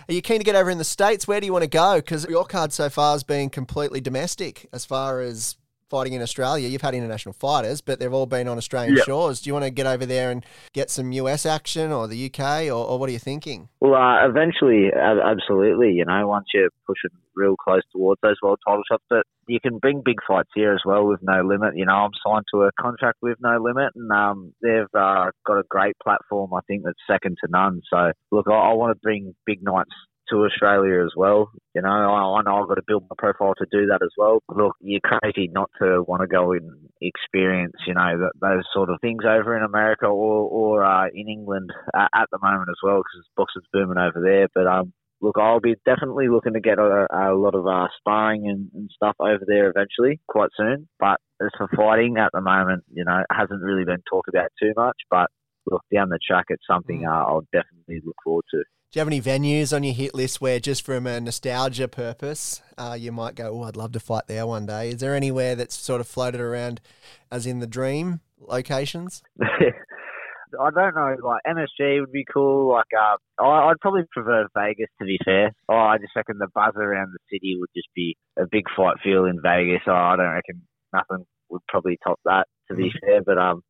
Are 0.09 0.15
you 0.15 0.23
keen 0.23 0.39
to 0.39 0.45
get 0.45 0.54
over 0.55 0.71
in 0.71 0.79
the 0.79 0.85
States, 0.85 1.27
where 1.27 1.41
do 1.41 1.47
you 1.47 1.53
want 1.53 1.65
to 1.65 1.69
go? 1.69 1.97
Because 1.97 2.27
your 2.29 2.45
card 2.45 2.73
so 2.73 2.89
far 2.89 3.13
has 3.13 3.23
been 3.23 3.51
completely 3.51 4.01
domestic 4.01 4.69
as 4.73 4.85
far 4.85 5.21
as 5.21 5.57
fighting 5.95 6.15
in 6.15 6.23
Australia. 6.23 6.69
You've 6.69 6.83
had 6.83 6.95
international 6.95 7.35
fighters, 7.35 7.81
but 7.81 8.01
they've 8.01 8.13
all 8.13 8.27
been 8.27 8.49
on 8.49 8.59
Australian 8.59 8.97
yep. 8.97 9.05
shores. 9.05 9.41
Do 9.41 9.49
you 9.49 9.55
want 9.55 9.65
to 9.65 9.71
get 9.71 9.87
over 9.87 10.05
there 10.05 10.31
and 10.31 10.45
get 10.73 10.91
some 10.91 11.13
US 11.13 11.47
action 11.47 11.93
or 11.93 12.09
the 12.09 12.27
UK, 12.27 12.65
or, 12.65 12.85
or 12.85 12.99
what 12.99 13.09
are 13.09 13.13
you 13.13 13.19
thinking? 13.19 13.69
Well, 13.81 13.95
uh, 13.95 14.27
eventually, 14.27 14.91
absolutely. 14.93 15.93
You 15.93 16.05
know, 16.05 16.27
once 16.27 16.47
you're 16.53 16.71
pushing 16.87 17.17
real 17.37 17.57
close 17.57 17.83
towards 17.93 18.21
those 18.23 18.37
world 18.43 18.59
title 18.67 18.83
shots, 18.91 19.05
but 19.11 19.25
you 19.47 19.61
can 19.61 19.79
bring 19.79 20.03
big 20.05 20.19
fights 20.27 20.51
here 20.55 20.73
as 20.73 20.81
well 20.85 21.07
with 21.07 21.21
no 21.23 21.43
limit. 21.43 21.77
You 21.77 21.87
know, 21.87 21.95
I'm 21.95 22.11
signed 22.27 22.45
to 22.53 22.63
a 22.63 22.71
contract 22.81 23.19
with 23.23 23.39
no 23.41 23.59
limit, 23.61 23.93
and 23.95 24.11
um, 24.11 24.55
they've 24.63 24.93
uh, 24.95 25.31
got 25.47 25.59
a 25.59 25.65
great 25.69 25.97
platform. 26.03 26.55
I 26.55 26.61
think 26.67 26.85
that's 26.85 26.99
second 27.09 27.37
to 27.45 27.51
none. 27.51 27.83
So, 27.93 28.13
look, 28.31 28.47
I, 28.49 28.55
I 28.55 28.73
want 28.75 28.97
to 28.97 29.01
bring 29.01 29.35
big 29.47 29.63
nights 29.63 29.95
to 30.31 30.45
Australia 30.45 31.05
as 31.05 31.13
well. 31.17 31.51
You 31.75 31.83
know, 31.83 31.89
I, 31.89 32.39
I 32.39 32.43
know 32.43 32.63
I've 32.63 32.69
got 32.69 32.75
to 32.75 32.83
build 32.87 33.05
my 33.09 33.17
profile 33.19 33.55
to 33.59 33.67
do 33.71 33.87
that 33.87 34.01
as 34.03 34.11
well. 34.17 34.41
Look, 34.49 34.77
you're 34.81 35.01
crazy 35.01 35.49
not 35.53 35.71
to 35.81 36.03
want 36.07 36.23
to 36.23 36.27
go 36.27 36.53
and 36.53 36.71
experience, 37.01 37.75
you 37.87 37.95
know, 37.95 38.19
that, 38.19 38.33
those 38.41 38.65
sort 38.73 38.91
of 38.91 39.01
things 39.01 39.25
over 39.25 39.57
in 39.57 39.63
America 39.63 40.07
or 40.07 40.49
or 40.49 40.85
uh, 40.85 41.07
in 41.13 41.29
England 41.29 41.71
uh, 41.93 42.09
at 42.15 42.29
the 42.31 42.39
moment 42.43 42.69
as 42.71 42.81
well 42.83 42.99
because 42.99 43.27
boxing's 43.37 43.67
booming 43.73 43.99
over 43.99 44.21
there. 44.21 44.49
But 44.55 44.67
um, 44.67 44.93
look, 45.21 45.37
I'll 45.39 45.61
be 45.61 45.77
definitely 45.85 46.29
looking 46.29 46.55
to 46.55 46.61
get 46.61 46.79
a, 46.79 47.07
a 47.11 47.35
lot 47.35 47.55
of 47.55 47.67
uh, 47.67 47.89
sparring 47.99 48.47
and, 48.49 48.71
and 48.75 48.91
stuff 48.95 49.17
over 49.19 49.45
there 49.47 49.71
eventually, 49.71 50.21
quite 50.29 50.51
soon. 50.57 50.89
But 51.01 51.19
as 51.41 51.51
for 51.57 51.69
fighting 51.77 52.17
at 52.19 52.31
the 52.33 52.41
moment, 52.41 52.85
you 52.93 53.05
know, 53.05 53.19
it 53.19 53.27
hasn't 53.35 53.63
really 53.63 53.85
been 53.85 54.03
talked 54.09 54.29
about 54.29 54.51
too 54.61 54.73
much. 54.77 54.97
But 55.11 55.29
look, 55.71 55.83
down 55.93 56.11
the 56.11 56.19
track, 56.27 56.47
it's 56.49 56.67
something 56.69 57.03
mm. 57.03 57.09
uh, 57.09 57.25
I'll 57.25 57.47
definitely 57.53 58.03
look 58.05 58.17
forward 58.23 58.45
to. 58.53 58.63
Do 58.95 59.01
you 59.01 59.01
have 59.01 59.09
any 59.09 59.21
venues 59.21 59.75
on 59.75 59.83
your 59.83 59.93
hit 59.93 60.15
list 60.15 60.41
where, 60.41 60.61
just 60.61 60.87
from 60.87 61.09
a 61.09 61.21
nostalgia 61.21 61.89
purpose, 61.89 62.63
uh, 62.79 62.97
you 62.97 63.11
might 63.11 63.35
go, 63.35 63.51
"Oh, 63.53 63.65
I'd 63.65 63.75
love 63.75 63.91
to 63.95 63.99
fight 63.99 64.29
there 64.29 64.47
one 64.47 64.67
day"? 64.67 64.91
Is 64.91 64.99
there 64.99 65.17
anywhere 65.17 65.57
that's 65.57 65.75
sort 65.75 66.01
of 66.01 66.07
floated 66.07 66.41
around, 66.41 66.81
as 67.29 67.45
in 67.45 67.59
the 67.59 67.67
dream 67.67 68.21
locations? 68.39 69.21
I 69.43 70.71
don't 70.71 70.95
know. 70.95 71.17
Like 71.25 71.43
MSG 71.45 71.99
would 71.99 72.13
be 72.13 72.25
cool. 72.33 72.71
Like 72.71 72.87
uh, 72.97 73.17
I'd 73.45 73.81
probably 73.81 74.03
prefer 74.13 74.47
Vegas 74.57 74.91
to 75.01 75.05
be 75.05 75.19
fair. 75.25 75.51
Oh, 75.69 75.75
I 75.75 75.99
just 75.99 76.15
reckon 76.15 76.39
the 76.39 76.47
buzz 76.55 76.75
around 76.77 77.13
the 77.13 77.19
city 77.33 77.57
would 77.59 77.71
just 77.75 77.89
be 77.97 78.17
a 78.39 78.45
big 78.49 78.67
fight 78.77 78.99
feel 79.03 79.25
in 79.25 79.43
Vegas. 79.43 79.83
Oh, 79.89 79.93
I 79.93 80.15
don't 80.15 80.31
reckon 80.31 80.63
nothing 80.93 81.27
would 81.49 81.63
probably 81.67 81.99
top 82.05 82.21
that 82.27 82.47
to 82.71 82.77
be 82.77 82.91
mm-hmm. 82.91 83.07
fair. 83.09 83.23
But 83.27 83.39
um, 83.39 83.63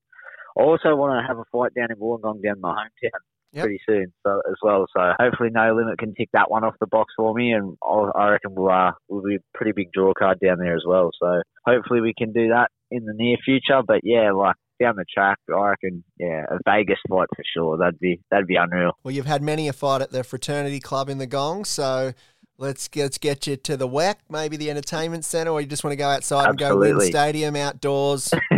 I 0.58 0.64
also 0.64 0.94
want 0.94 1.18
to 1.18 1.26
have 1.26 1.38
a 1.38 1.44
fight 1.50 1.72
down 1.74 1.88
in 1.90 1.96
Wollongong, 1.96 2.42
down 2.42 2.60
my 2.60 2.74
hometown 2.74 3.20
yep. 3.54 3.64
pretty 3.64 3.80
soon 3.86 4.12
so, 4.24 4.40
as 4.48 4.56
well. 4.62 4.86
So 4.96 5.12
hopefully 5.18 5.50
No 5.52 5.74
Limit 5.74 5.98
can 5.98 6.14
tick 6.14 6.28
that 6.32 6.50
one 6.50 6.64
off 6.64 6.74
the 6.80 6.86
box 6.86 7.14
for 7.16 7.34
me, 7.34 7.52
and 7.52 7.76
I'll, 7.82 8.12
I 8.14 8.28
reckon 8.28 8.54
we'll, 8.54 8.70
uh, 8.70 8.92
we'll 9.08 9.22
be 9.22 9.36
a 9.36 9.38
pretty 9.54 9.72
big 9.72 9.92
draw 9.92 10.12
card 10.12 10.38
down 10.40 10.58
there 10.58 10.76
as 10.76 10.84
well. 10.86 11.10
So 11.20 11.42
hopefully 11.66 12.00
we 12.00 12.14
can 12.16 12.32
do 12.32 12.48
that 12.48 12.68
in 12.90 13.04
the 13.04 13.14
near 13.14 13.36
future. 13.44 13.82
But 13.86 14.00
yeah, 14.02 14.32
like 14.32 14.56
down 14.80 14.96
the 14.96 15.04
track, 15.12 15.38
I 15.48 15.68
reckon, 15.68 16.04
yeah, 16.18 16.44
a 16.50 16.58
Vegas 16.64 16.98
fight 17.08 17.28
for 17.34 17.44
sure. 17.54 17.78
That'd 17.78 17.98
be 17.98 18.20
that'd 18.30 18.46
be 18.46 18.56
unreal. 18.56 18.92
Well, 19.02 19.14
you've 19.14 19.26
had 19.26 19.42
many 19.42 19.68
a 19.68 19.72
fight 19.72 20.02
at 20.02 20.10
the 20.10 20.24
fraternity 20.24 20.80
club 20.80 21.08
in 21.08 21.18
the 21.18 21.26
Gong, 21.26 21.64
so 21.64 22.12
let's 22.58 22.88
get, 22.88 23.02
let's 23.02 23.18
get 23.18 23.46
you 23.46 23.56
to 23.56 23.76
the 23.76 23.88
WEC, 23.88 24.16
maybe 24.28 24.56
the 24.56 24.70
entertainment 24.70 25.24
centre, 25.24 25.50
or 25.50 25.60
you 25.60 25.66
just 25.66 25.84
want 25.84 25.92
to 25.92 25.96
go 25.96 26.08
outside 26.08 26.48
Absolutely. 26.48 26.90
and 26.90 26.98
go 26.98 26.98
win 26.98 27.10
stadium 27.10 27.56
outdoors. 27.56 28.32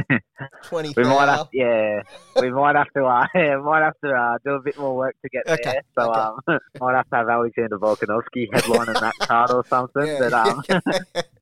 Twenty. 0.64 0.92
we 0.96 1.04
might 1.04 1.28
have, 1.28 1.48
yeah, 1.52 2.02
we 2.40 2.50
might 2.50 2.76
have 2.76 2.90
to, 2.96 3.04
uh, 3.04 3.26
yeah, 3.34 3.56
might 3.56 3.82
have 3.82 3.98
to 4.04 4.10
uh, 4.10 4.38
do 4.44 4.50
a 4.52 4.60
bit 4.60 4.78
more 4.78 4.96
work 4.96 5.16
to 5.22 5.28
get 5.28 5.48
okay. 5.48 5.62
there. 5.64 5.82
So, 5.94 6.10
okay. 6.10 6.20
um, 6.20 6.58
might 6.80 6.94
have 6.94 7.08
to 7.10 7.16
have 7.16 7.28
Alexander 7.28 7.78
Volkanovski 7.78 8.48
headlining 8.52 9.00
that 9.00 9.14
card 9.20 9.50
or 9.50 9.64
something. 9.66 10.06
Yeah. 10.06 10.18
But 10.18 10.32
um, 10.32 10.62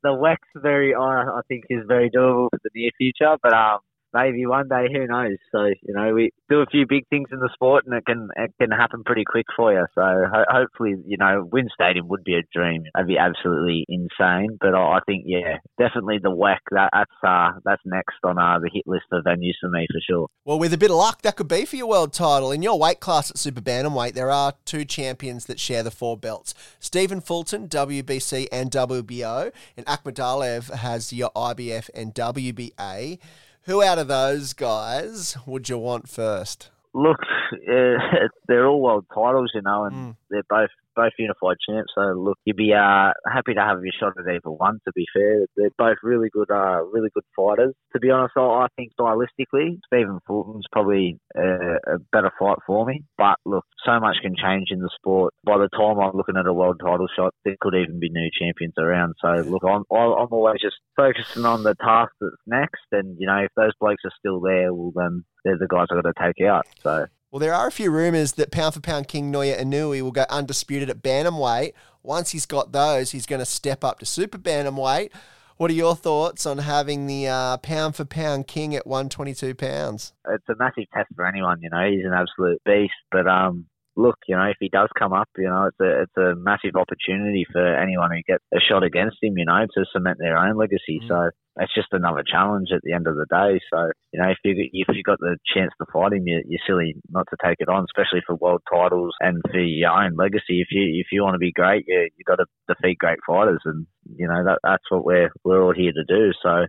the 0.03 0.15
WEC's 0.15 0.63
very, 0.63 0.95
I 0.95 1.41
think, 1.49 1.65
is 1.71 1.85
very 1.87 2.11
doable 2.11 2.49
for 2.51 2.61
the 2.63 2.71
near 2.75 2.91
future. 2.99 3.37
But 3.43 3.53
um, 3.53 3.79
maybe 4.15 4.47
one 4.47 4.69
day, 4.69 4.87
who 4.91 5.07
knows? 5.07 5.37
So 5.53 5.67
you 5.83 5.93
know, 5.93 6.15
we 6.15 6.31
do 6.49 6.61
a 6.61 6.67
few 6.67 6.87
big 6.89 7.07
things 7.09 7.29
in 7.33 7.41
the 7.41 7.51
sport, 7.53 7.85
and 7.87 7.95
it 7.95 8.07
can 8.07 8.29
it 8.37 8.53
can 8.61 8.71
happen 8.71 9.03
pretty 9.05 9.25
quick 9.27 9.47
for 9.57 9.73
you. 9.73 9.85
So 9.95 10.03
ho- 10.03 10.49
hopefully, 10.49 10.95
you 11.07 11.17
know, 11.19 11.47
Win 11.51 11.69
Stadium 11.75 12.09
would 12.09 12.25
be 12.25 12.35
a 12.35 12.43
dream. 12.53 12.85
That'd 12.95 13.09
be 13.09 13.19
absolutely 13.19 13.85
insane. 13.89 14.57
But 14.61 14.75
I, 14.75 14.97
I 14.97 15.01
think, 15.07 15.25
yeah, 15.27 15.59
definitely 15.79 16.19
the 16.23 16.31
WEC. 16.31 16.59
That, 16.71 16.91
that's 16.93 17.11
uh, 17.27 17.59
that's 17.65 17.83
next 17.85 18.17
on 18.25 18.39
uh, 18.39 18.59
the 18.61 18.71
hit 18.73 18.85
list 18.87 19.07
of 19.13 19.25
venues 19.25 19.55
for 19.61 19.69
me 19.69 19.87
for 19.91 20.01
sure. 20.09 20.29
Well, 20.45 20.59
with 20.59 20.73
a 20.73 20.79
bit 20.79 20.91
of 20.91 20.97
luck, 20.97 21.23
that 21.23 21.37
could 21.37 21.49
be 21.49 21.65
for 21.65 21.77
your 21.77 21.89
world 21.89 22.13
title 22.13 22.53
in 22.53 22.63
your 22.63 22.79
weight 22.79 23.01
class 23.01 23.31
at 23.31 23.39
super 23.39 23.61
bantamweight. 23.61 24.15
There 24.15 24.31
are 24.31 24.55
two 24.65 24.85
champions 24.85 25.47
that 25.47 25.59
share 25.59 25.83
the 25.83 25.91
four 25.91 26.17
belts: 26.17 26.55
Stephen 26.79 27.21
Fulton, 27.21 27.69
WBC 27.69 28.47
and 28.53 28.71
WBO, 28.71 29.53
and 29.77 29.87
Akhmadaliev 29.87 30.71
has 30.71 31.13
your 31.13 31.31
IBF 31.35 31.91
and 31.95 32.15
WBA. 32.15 33.19
Who 33.67 33.83
out 33.83 33.99
of 33.99 34.09
those 34.09 34.53
guys 34.53 35.39
would 35.47 35.71
you 35.71 35.79
want 35.79 36.07
first? 36.09 36.71
Look, 36.93 37.19
uh, 37.53 37.97
they're 38.47 38.67
all 38.67 38.83
world 38.83 39.07
titles, 39.15 39.53
you 39.55 39.63
know, 39.63 39.85
and 39.85 39.95
mm. 39.95 40.17
they're 40.29 40.43
both 40.51 40.69
both 40.95 41.13
unified 41.19 41.57
champs. 41.67 41.93
So 41.95 42.15
look, 42.17 42.39
you'd 42.45 42.57
be 42.57 42.73
uh, 42.73 43.13
happy 43.27 43.55
to 43.55 43.61
have 43.61 43.83
your 43.83 43.95
shot 43.99 44.15
at 44.19 44.29
either 44.31 44.51
one. 44.51 44.81
To 44.87 44.93
be 44.95 45.07
fair, 45.15 45.47
they're 45.57 45.71
both 45.79 45.99
really 46.03 46.29
good, 46.33 46.51
uh, 46.51 46.83
really 46.85 47.11
good 47.15 47.25
fighters. 47.37 47.75
To 47.95 48.01
be 48.01 48.11
honest, 48.11 48.35
I 48.37 48.67
think 48.77 48.93
stylistically, 48.99 49.79
Stephen 49.87 50.19
Fulton's 50.27 50.67
probably 50.73 51.19
a, 51.37 51.95
a 51.95 51.99
better 52.13 52.31
fight 52.39 52.59
for 52.67 52.87
me. 52.87 53.05
But 53.17 53.37
look, 53.45 53.65
so 53.85 54.01
much 54.01 54.17
can 54.23 54.35
change 54.37 54.69
in 54.71 54.81
the 54.81 54.91
sport. 54.97 55.35
By 55.45 55.59
the 55.59 55.69
time 55.69 55.99
I'm 55.99 56.17
looking 56.17 56.37
at 56.37 56.47
a 56.47 56.53
world 56.53 56.81
title 56.81 57.07
shot, 57.15 57.35
there 57.45 57.57
could 57.61 57.75
even 57.75 58.01
be 58.01 58.11
new 58.11 58.29
champions 58.39 58.75
around. 58.79 59.15
So 59.21 59.29
look, 59.49 59.65
I'm 59.65 59.85
I'm 59.91 60.33
always 60.33 60.61
just 60.61 60.77
focusing 60.97 61.45
on 61.45 61.63
the 61.63 61.75
task 61.75 62.13
that's 62.21 62.37
next, 62.47 62.87
and 62.93 63.17
you 63.19 63.27
know, 63.27 63.39
if 63.39 63.51
those 63.57 63.73
blokes 63.81 64.03
are 64.05 64.13
still 64.19 64.41
there, 64.41 64.73
well 64.73 64.93
then 64.95 65.25
they're 65.45 65.59
the 65.59 65.67
guys 65.69 65.87
I've 65.91 66.03
got 66.03 66.15
to 66.15 66.33
take 66.33 66.47
out. 66.47 66.67
So 66.83 67.07
well, 67.35 67.41
there 67.41 67.53
are 67.53 67.67
a 67.67 67.73
few 67.73 67.91
rumours 67.91 68.35
that 68.35 68.53
pound 68.53 68.75
for 68.75 68.81
pound 68.81 69.09
King 69.09 69.33
Naoya 69.33 69.61
Inoue 69.61 70.01
will 70.03 70.13
go 70.13 70.25
undisputed 70.31 70.89
at 70.89 71.03
bantamweight. 71.03 71.73
Once 72.01 72.31
he's 72.31 72.47
got 72.47 72.71
those, 72.71 73.11
he's 73.11 73.27
going 73.27 73.41
to 73.41 73.45
step 73.45 73.83
up 73.83 73.99
to 73.99 74.07
super 74.07 74.39
bantamweight. 74.39 75.11
What 75.57 75.69
are 75.69 75.75
your 75.75 75.97
thoughts 75.97 76.47
on 76.47 76.59
having 76.59 77.09
the 77.09 77.27
uh, 77.27 77.57
pound 77.57 77.97
for 77.97 78.05
pound 78.05 78.47
king 78.47 78.77
at 78.77 78.87
122 78.87 79.53
pounds? 79.57 80.13
It's 80.29 80.49
a 80.49 80.55
massive 80.57 80.85
test 80.95 81.09
for 81.17 81.27
anyone, 81.27 81.59
you 81.61 81.71
know. 81.71 81.85
He's 81.91 82.05
an 82.05 82.13
absolute 82.13 82.63
beast, 82.65 82.95
but 83.11 83.27
um, 83.27 83.67
look, 83.97 84.19
you 84.29 84.37
know, 84.37 84.45
if 84.45 84.57
he 84.61 84.69
does 84.69 84.91
come 84.97 85.13
up, 85.13 85.29
you 85.37 85.49
know, 85.49 85.65
it's 85.67 85.81
a 85.81 86.03
it's 86.03 86.17
a 86.17 86.37
massive 86.37 86.77
opportunity 86.77 87.45
for 87.51 87.67
anyone 87.67 88.13
who 88.13 88.23
gets 88.29 88.45
a 88.55 88.61
shot 88.61 88.85
against 88.85 89.17
him, 89.21 89.37
you 89.37 89.45
know, 89.45 89.67
to 89.75 89.85
cement 89.93 90.19
their 90.21 90.39
own 90.39 90.57
legacy. 90.57 91.01
Mm. 91.03 91.09
So 91.09 91.31
it's 91.57 91.75
just 91.75 91.89
another 91.93 92.25
challenge 92.27 92.69
at 92.75 92.83
the 92.83 92.93
end 92.93 93.07
of 93.07 93.15
the 93.15 93.27
day. 93.31 93.61
So 93.73 93.91
you 94.13 94.21
know, 94.21 94.31
if 94.31 94.39
you 94.45 94.55
if 94.73 94.89
you 94.95 95.03
got 95.03 95.19
the 95.21 95.37
chance 95.55 95.71
to 95.79 95.87
fight 95.93 96.13
him, 96.13 96.27
you, 96.27 96.43
you're 96.47 96.61
silly 96.67 96.97
not 97.11 97.27
to 97.31 97.37
take 97.45 97.59
it 97.61 97.69
on, 97.69 97.85
especially 97.85 98.23
for 98.27 98.35
world 98.37 98.63
titles 98.71 99.15
and 99.21 99.41
for 99.51 99.61
your 99.61 99.91
own 99.91 100.17
legacy. 100.17 100.61
If 100.61 100.69
you 100.71 101.01
if 101.01 101.07
you 101.13 101.23
want 101.23 101.35
to 101.35 101.39
be 101.39 101.53
great, 101.53 101.85
you 101.87 102.09
you 102.17 102.25
got 102.27 102.37
to 102.37 102.47
defeat 102.69 102.99
great 102.99 103.19
fighters, 103.27 103.61
and 103.65 103.87
you 104.17 104.27
know 104.27 104.45
that 104.45 104.59
that's 104.63 104.85
what 104.91 105.05
we're 105.05 105.31
we're 105.45 105.63
all 105.63 105.75
here 105.75 105.93
to 105.93 106.05
do. 106.05 106.33
So 106.43 106.67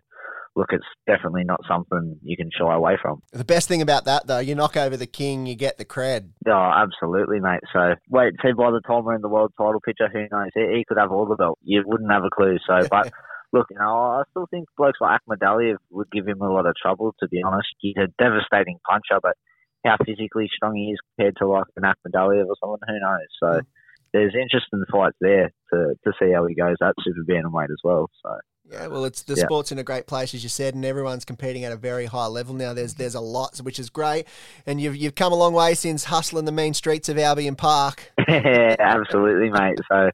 look, 0.55 0.69
it's 0.71 0.85
definitely 1.07 1.43
not 1.43 1.61
something 1.67 2.17
you 2.21 2.37
can 2.37 2.49
shy 2.57 2.73
away 2.73 2.97
from. 3.01 3.21
The 3.33 3.43
best 3.43 3.67
thing 3.67 3.81
about 3.81 4.05
that, 4.05 4.25
though, 4.27 4.39
you 4.39 4.55
knock 4.55 4.77
over 4.77 4.95
the 4.95 5.07
king, 5.07 5.45
you 5.45 5.55
get 5.55 5.77
the 5.77 5.83
cred. 5.83 6.29
Oh, 6.47 6.71
absolutely, 6.73 7.39
mate. 7.39 7.61
So 7.73 7.95
wait, 8.09 8.33
see, 8.43 8.51
by 8.53 8.71
the 8.71 8.81
time 8.87 9.03
we're 9.03 9.15
in 9.15 9.21
the 9.21 9.29
world 9.29 9.51
title 9.57 9.81
picture, 9.83 10.09
who 10.13 10.27
knows? 10.31 10.51
He, 10.53 10.61
he 10.77 10.85
could 10.87 10.97
have 10.97 11.11
all 11.11 11.25
the 11.25 11.35
belt. 11.35 11.57
You 11.63 11.83
wouldn't 11.85 12.11
have 12.11 12.23
a 12.23 12.29
clue. 12.29 12.57
So, 12.67 12.87
but. 12.89 13.11
look, 13.55 13.67
you 13.71 13.77
know, 13.79 14.19
I 14.19 14.23
still 14.31 14.47
think 14.51 14.67
blokes 14.77 14.99
like 14.99 15.19
Akhmadaliev 15.21 15.77
would 15.89 16.11
give 16.11 16.27
him 16.27 16.41
a 16.41 16.51
lot 16.51 16.65
of 16.65 16.75
trouble, 16.75 17.15
to 17.19 17.27
be 17.27 17.41
honest. 17.41 17.69
He's 17.79 17.95
a 17.97 18.11
devastating 18.21 18.79
puncher, 18.87 19.19
but 19.21 19.37
how 19.85 19.97
physically 20.05 20.49
strong 20.53 20.75
he 20.75 20.91
is 20.91 20.99
compared 21.15 21.37
to 21.37 21.47
like 21.47 21.65
an 21.77 21.83
Akhmadaliev 21.83 22.47
or 22.47 22.55
someone, 22.59 22.79
who 22.85 22.99
knows? 22.99 23.31
So 23.39 23.47
mm. 23.47 23.65
there's 24.13 24.35
interesting 24.35 24.83
fights 24.91 25.15
there 25.21 25.51
to, 25.73 25.95
to 26.03 26.11
see 26.19 26.33
how 26.33 26.45
he 26.45 26.55
goes 26.55 26.75
at 26.83 26.93
super 27.01 27.23
bantamweight 27.23 27.71
as 27.71 27.81
well. 27.83 28.09
So 28.21 28.31
yeah, 28.71 28.87
well, 28.87 29.05
it's 29.05 29.21
the 29.21 29.35
yeah. 29.35 29.43
sport's 29.43 29.71
in 29.71 29.77
a 29.77 29.83
great 29.83 30.07
place, 30.07 30.33
as 30.33 30.41
you 30.41 30.49
said, 30.49 30.73
and 30.73 30.83
everyone's 30.83 31.23
competing 31.23 31.63
at 31.65 31.71
a 31.71 31.75
very 31.77 32.07
high 32.07 32.25
level 32.25 32.55
now. 32.55 32.73
There's 32.73 32.95
there's 32.95 33.13
a 33.13 33.21
lot, 33.21 33.57
which 33.59 33.79
is 33.79 33.91
great, 33.91 34.25
and 34.65 34.81
you've 34.81 34.95
you've 34.95 35.13
come 35.13 35.31
a 35.31 35.35
long 35.35 35.53
way 35.53 35.75
since 35.75 36.05
hustling 36.05 36.45
the 36.45 36.51
mean 36.51 36.73
streets 36.73 37.07
of 37.07 37.17
Albion 37.19 37.55
Park. 37.55 38.11
yeah, 38.27 38.75
absolutely, 38.79 39.51
mate. 39.51 39.77
So. 39.91 40.09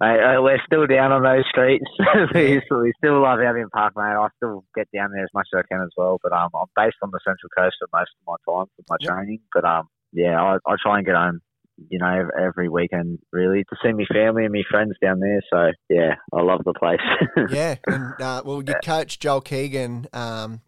Mate, 0.00 0.20
uh, 0.20 0.42
we're 0.42 0.60
still 0.66 0.86
down 0.86 1.12
on 1.12 1.22
those 1.22 1.44
streets. 1.48 1.84
we, 2.34 2.60
we 2.70 2.92
still 2.98 3.22
love 3.22 3.40
Albion 3.40 3.70
Park, 3.70 3.94
mate. 3.96 4.02
I 4.02 4.28
still 4.36 4.64
get 4.74 4.88
down 4.92 5.12
there 5.12 5.22
as 5.22 5.30
much 5.34 5.48
as 5.54 5.62
I 5.64 5.74
can 5.74 5.82
as 5.82 5.90
well. 5.96 6.18
But 6.22 6.32
um, 6.32 6.50
I'm 6.54 6.66
based 6.76 6.96
on 7.02 7.10
the 7.10 7.20
Central 7.24 7.50
Coast 7.56 7.76
for 7.78 7.88
most 7.96 8.10
of 8.20 8.26
my 8.26 8.36
time 8.44 8.66
for 8.76 8.84
my 8.88 8.96
yep. 9.00 9.10
training. 9.10 9.40
But 9.52 9.64
um, 9.64 9.88
yeah, 10.12 10.40
I, 10.40 10.56
I 10.66 10.76
try 10.82 10.98
and 10.98 11.06
get 11.06 11.14
home 11.14 11.40
you 11.88 11.98
know, 11.98 12.28
every 12.40 12.68
weekend 12.68 13.18
really 13.32 13.64
to 13.64 13.76
see 13.82 13.92
my 13.92 14.04
family 14.12 14.44
and 14.44 14.52
my 14.52 14.62
friends 14.70 14.94
down 15.02 15.20
there. 15.20 15.40
So 15.52 15.72
yeah, 15.88 16.14
I 16.32 16.42
love 16.42 16.62
the 16.64 16.72
place. 16.72 17.00
yeah, 17.50 17.76
and 17.86 18.20
uh, 18.20 18.42
well, 18.44 18.62
your 18.62 18.80
coach 18.80 19.18
Joel 19.18 19.40
Keegan, 19.40 20.06
um, 20.12 20.60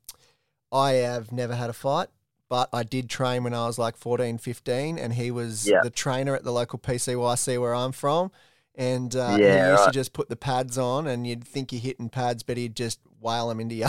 I 0.73 0.93
have 0.93 1.33
never 1.33 1.55
had 1.55 1.71
a 1.71 1.75
fight. 1.75 2.09
But 2.49 2.69
I 2.73 2.85
did 2.85 3.11
train 3.11 3.43
when 3.43 3.55
I 3.55 3.67
was 3.67 3.77
like 3.77 3.97
14, 3.97 4.39
15, 4.39 4.99
and 4.99 5.13
he 5.15 5.33
was 5.33 5.65
the 5.65 5.91
trainer 5.91 6.33
at 6.37 6.45
the 6.45 6.53
local 6.53 6.79
PCYC 6.79 7.61
where 7.61 7.75
I'm 7.75 7.91
from. 7.91 8.31
And 8.77 9.15
uh, 9.17 9.37
yeah, 9.39 9.65
he 9.65 9.71
used 9.71 9.81
right. 9.81 9.87
to 9.87 9.93
just 9.93 10.13
put 10.13 10.29
the 10.29 10.37
pads 10.37 10.77
on, 10.77 11.07
and 11.07 11.27
you'd 11.27 11.45
think 11.45 11.73
you're 11.73 11.81
hitting 11.81 12.11
pads, 12.11 12.43
but 12.43 12.57
he'd 12.57 12.77
just 12.77 13.01
whale 13.21 13.49
them 13.49 13.61
into 13.61 13.75
you. 13.75 13.87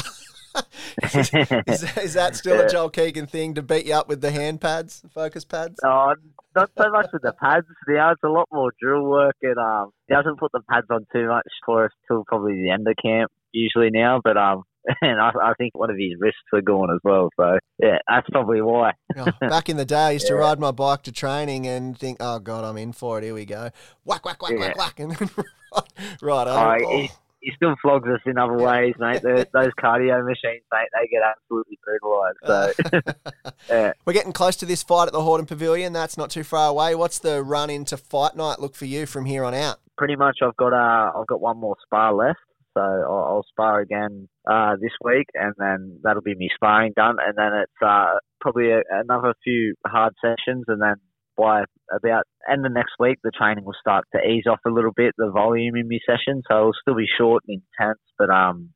is, 1.13 1.32
is, 1.34 1.98
is, 1.98 2.13
that 2.13 2.36
still 2.36 2.60
a 2.60 2.70
Joel 2.70 2.89
Keegan 2.89 3.27
thing 3.27 3.53
to 3.56 3.62
beat 3.62 3.86
you 3.86 3.94
up 3.94 4.08
with 4.08 4.22
the 4.22 4.32
hand 4.32 4.62
pads, 4.62 5.03
focus 5.13 5.44
pads? 5.44 5.79
Oh, 5.84 6.13
not 6.56 6.72
so 6.77 6.89
much 6.89 7.08
with 7.12 7.22
the 7.22 7.34
pads 7.34 7.67
now. 7.88 8.12
It's 8.12 8.24
a 8.24 8.29
lot 8.29 8.48
more 8.51 8.72
drill 8.82 9.03
work, 9.03 9.36
and 9.41 9.58
um, 9.58 9.91
he 10.08 10.15
doesn't 10.15 10.39
put 10.39 10.51
the 10.53 10.62
pads 10.70 10.88
on 10.89 11.06
too 11.13 11.27
much 11.27 11.48
for 11.65 11.86
us 11.86 11.91
till 12.08 12.24
probably 12.25 12.53
the 12.53 12.72
end 12.72 12.88
of 12.88 12.96
camp 13.01 13.32
usually 13.51 13.89
now. 13.91 14.22
But 14.24 14.38
um, 14.38 14.63
and 15.01 15.20
I, 15.20 15.32
I, 15.44 15.53
think 15.58 15.77
one 15.77 15.89
of 15.89 15.98
his 15.98 16.13
wrists 16.20 16.39
are 16.53 16.62
gone 16.62 16.89
as 16.91 17.00
well. 17.03 17.29
So 17.38 17.58
yeah, 17.79 17.98
that's 18.08 18.29
probably 18.29 18.62
why. 18.62 18.94
oh, 19.17 19.27
back 19.41 19.70
in 19.70 19.77
the 19.77 19.86
day, 19.86 19.96
I 19.96 20.12
used 20.12 20.27
to 20.27 20.36
ride 20.36 20.60
my 20.60 20.72
bike 20.72 21.03
to 21.03 21.12
training 21.12 21.67
and 21.67 21.98
think, 21.98 22.17
"Oh 22.20 22.39
God, 22.39 22.63
I'm 22.63 22.77
in 22.77 22.94
for 22.94 23.17
it. 23.17 23.24
Here 23.24 23.34
we 23.34 23.46
go." 23.46 23.70
Whack, 24.03 24.25
whack, 24.25 24.41
whack, 24.41 24.51
yeah. 24.53 24.60
whack, 24.60 24.77
whack, 24.77 25.00
and 25.00 25.12
then 25.12 25.29
right, 26.22 26.48
right. 26.48 26.82
Oh, 26.86 27.08
he 27.48 27.53
still 27.56 27.75
flogs 27.82 28.08
us 28.10 28.20
in 28.25 28.38
other 28.38 28.58
ways, 28.58 28.96
mate. 29.00 29.22
The, 29.22 29.48
those 29.53 29.72
cardio 29.79 30.25
machines, 30.25 30.63
mate, 30.72 30.89
they 30.94 31.08
get 31.08 31.22
absolutely 31.24 31.79
brutalised. 31.84 32.38
So, 32.46 33.32
yeah. 33.70 33.94
We're 34.06 34.13
getting 34.13 34.34
close 34.34 34.56
to 34.58 34.65
this 34.65 34.84
fight 34.84 35.08
at 35.08 35.13
the 35.13 35.20
Hordern 35.20 35.48
Pavilion. 35.48 35.94
That's 35.94 36.17
not 36.17 36.29
too 36.29 36.44
far 36.44 36.70
away. 36.70 36.96
What's 36.96 37.20
the 37.20 37.44
run 37.44 37.70
into 37.70 37.96
fight 37.96 38.36
night 38.36 38.60
look 38.60 38.75
for 38.75 38.86
you 38.86 39.06
from 39.06 39.25
here 39.25 39.44
on 39.46 39.53
out? 39.53 39.77
Pretty 39.98 40.15
much, 40.15 40.39
I've 40.44 40.58
got 40.58 40.74
uh, 40.74 41.17
I've 41.17 41.27
got 41.27 41.39
one 41.39 41.58
more 41.58 41.75
spar 41.84 42.13
left, 42.13 42.39
so 42.77 42.84
I'll, 42.84 43.25
I'll 43.29 43.46
spar 43.50 43.79
again 43.79 44.27
uh, 44.50 44.75
this 44.79 44.91
week, 45.03 45.25
and 45.34 45.53
then 45.57 46.00
that'll 46.03 46.22
be 46.22 46.36
me 46.36 46.50
sparring 46.53 46.93
done, 46.96 47.17
and 47.25 47.36
then 47.36 47.51
it's 47.63 47.81
uh, 47.84 48.19
probably 48.39 48.72
a, 48.72 48.81
another 48.91 49.34
few 49.43 49.74
hard 49.86 50.13
sessions, 50.22 50.65
and 50.67 50.79
then 50.81 50.96
by 51.36 51.63
about 51.91 52.25
end 52.51 52.65
of 52.65 52.72
next 52.72 52.93
week, 53.00 53.17
the 53.24 53.31
training 53.31 53.65
will 53.65 53.75
start 53.79 54.05
to 54.13 54.22
ease 54.22 54.46
off 54.50 54.60
a 54.65 54.72
little 54.72 54.91
bit, 54.96 55.13
the 55.17 55.31
volume 55.31 55.75
in 55.75 55.88
my 55.89 55.98
session. 56.05 56.41
So 56.48 56.57
it'll 56.57 56.81
still 56.81 56.96
be 56.96 57.07
short 57.17 57.43
and 57.48 57.62
intense, 57.62 58.00
but 58.17 58.29
um, 58.29 58.74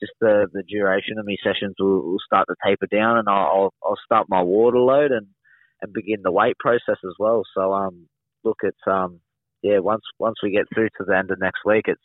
just 0.00 0.12
the, 0.20 0.46
the 0.52 0.62
duration 0.68 1.18
of 1.18 1.26
my 1.26 1.36
sessions 1.42 1.74
will, 1.78 2.02
will 2.02 2.24
start 2.24 2.46
to 2.48 2.56
taper 2.64 2.86
down, 2.86 3.18
and 3.18 3.28
I'll, 3.28 3.72
I'll 3.84 3.98
start 4.04 4.26
my 4.28 4.42
water 4.42 4.78
load 4.78 5.10
and, 5.10 5.26
and 5.82 5.92
begin 5.92 6.20
the 6.22 6.32
weight 6.32 6.56
process 6.58 6.98
as 7.04 7.14
well. 7.18 7.42
So 7.56 7.72
um, 7.72 8.08
look, 8.44 8.58
it's 8.62 8.86
um, 8.86 9.20
yeah, 9.62 9.78
once 9.78 10.02
once 10.18 10.36
we 10.42 10.52
get 10.52 10.66
through 10.72 10.88
to 10.98 11.04
the 11.06 11.16
end 11.16 11.30
of 11.30 11.38
next 11.40 11.60
week, 11.64 11.84
it's 11.86 12.00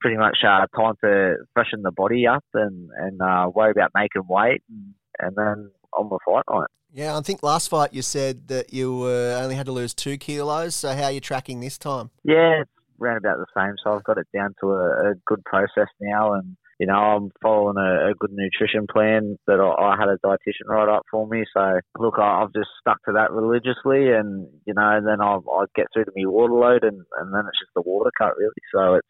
pretty 0.00 0.16
much 0.16 0.38
uh, 0.46 0.66
time 0.76 0.94
to 1.04 1.36
freshen 1.54 1.82
the 1.82 1.92
body 1.92 2.26
up 2.26 2.44
and 2.54 2.88
and 2.96 3.20
uh, 3.20 3.50
worry 3.54 3.70
about 3.70 3.90
making 3.94 4.22
weight, 4.28 4.62
and, 4.68 4.94
and 5.18 5.36
then 5.36 5.70
on 5.96 6.08
the 6.08 6.18
fight 6.24 6.44
night. 6.50 6.68
Yeah, 6.92 7.16
I 7.16 7.20
think 7.20 7.42
last 7.42 7.68
fight 7.68 7.94
you 7.94 8.02
said 8.02 8.48
that 8.48 8.72
you 8.72 9.02
uh, 9.04 9.40
only 9.42 9.54
had 9.54 9.66
to 9.66 9.72
lose 9.72 9.94
two 9.94 10.16
kilos. 10.16 10.74
So 10.74 10.92
how 10.92 11.04
are 11.04 11.12
you 11.12 11.20
tracking 11.20 11.60
this 11.60 11.78
time? 11.78 12.10
Yeah, 12.24 12.62
it's 12.62 12.70
around 13.00 13.18
about 13.18 13.38
the 13.38 13.46
same. 13.56 13.74
So 13.82 13.94
I've 13.94 14.04
got 14.04 14.18
it 14.18 14.26
down 14.34 14.54
to 14.60 14.70
a, 14.72 15.10
a 15.10 15.14
good 15.26 15.44
process 15.44 15.88
now, 16.00 16.34
and 16.34 16.56
you 16.80 16.86
know 16.86 16.94
I'm 16.94 17.30
following 17.42 17.76
a, 17.76 18.10
a 18.10 18.14
good 18.18 18.32
nutrition 18.32 18.86
plan 18.90 19.36
that 19.46 19.60
I, 19.60 19.94
I, 19.94 19.96
had 19.98 20.08
a 20.08 20.18
dietitian 20.24 20.66
write 20.66 20.88
up 20.88 21.02
for 21.10 21.28
me. 21.28 21.44
So 21.54 21.78
look, 21.98 22.14
I, 22.18 22.40
have 22.40 22.52
just 22.52 22.70
stuck 22.80 23.02
to 23.04 23.12
that 23.12 23.30
religiously, 23.30 24.10
and 24.10 24.48
you 24.66 24.74
know, 24.74 24.96
and 24.96 25.06
then 25.06 25.20
I'll, 25.20 25.44
I'll 25.48 25.70
get 25.76 25.86
through 25.92 26.06
to 26.06 26.12
my 26.16 26.28
water 26.28 26.54
load, 26.54 26.82
and, 26.82 27.00
and 27.18 27.34
then 27.34 27.44
it's 27.46 27.60
just 27.60 27.74
the 27.74 27.82
water 27.82 28.10
cut 28.18 28.36
really. 28.36 28.50
So 28.74 28.94
it's 28.94 29.08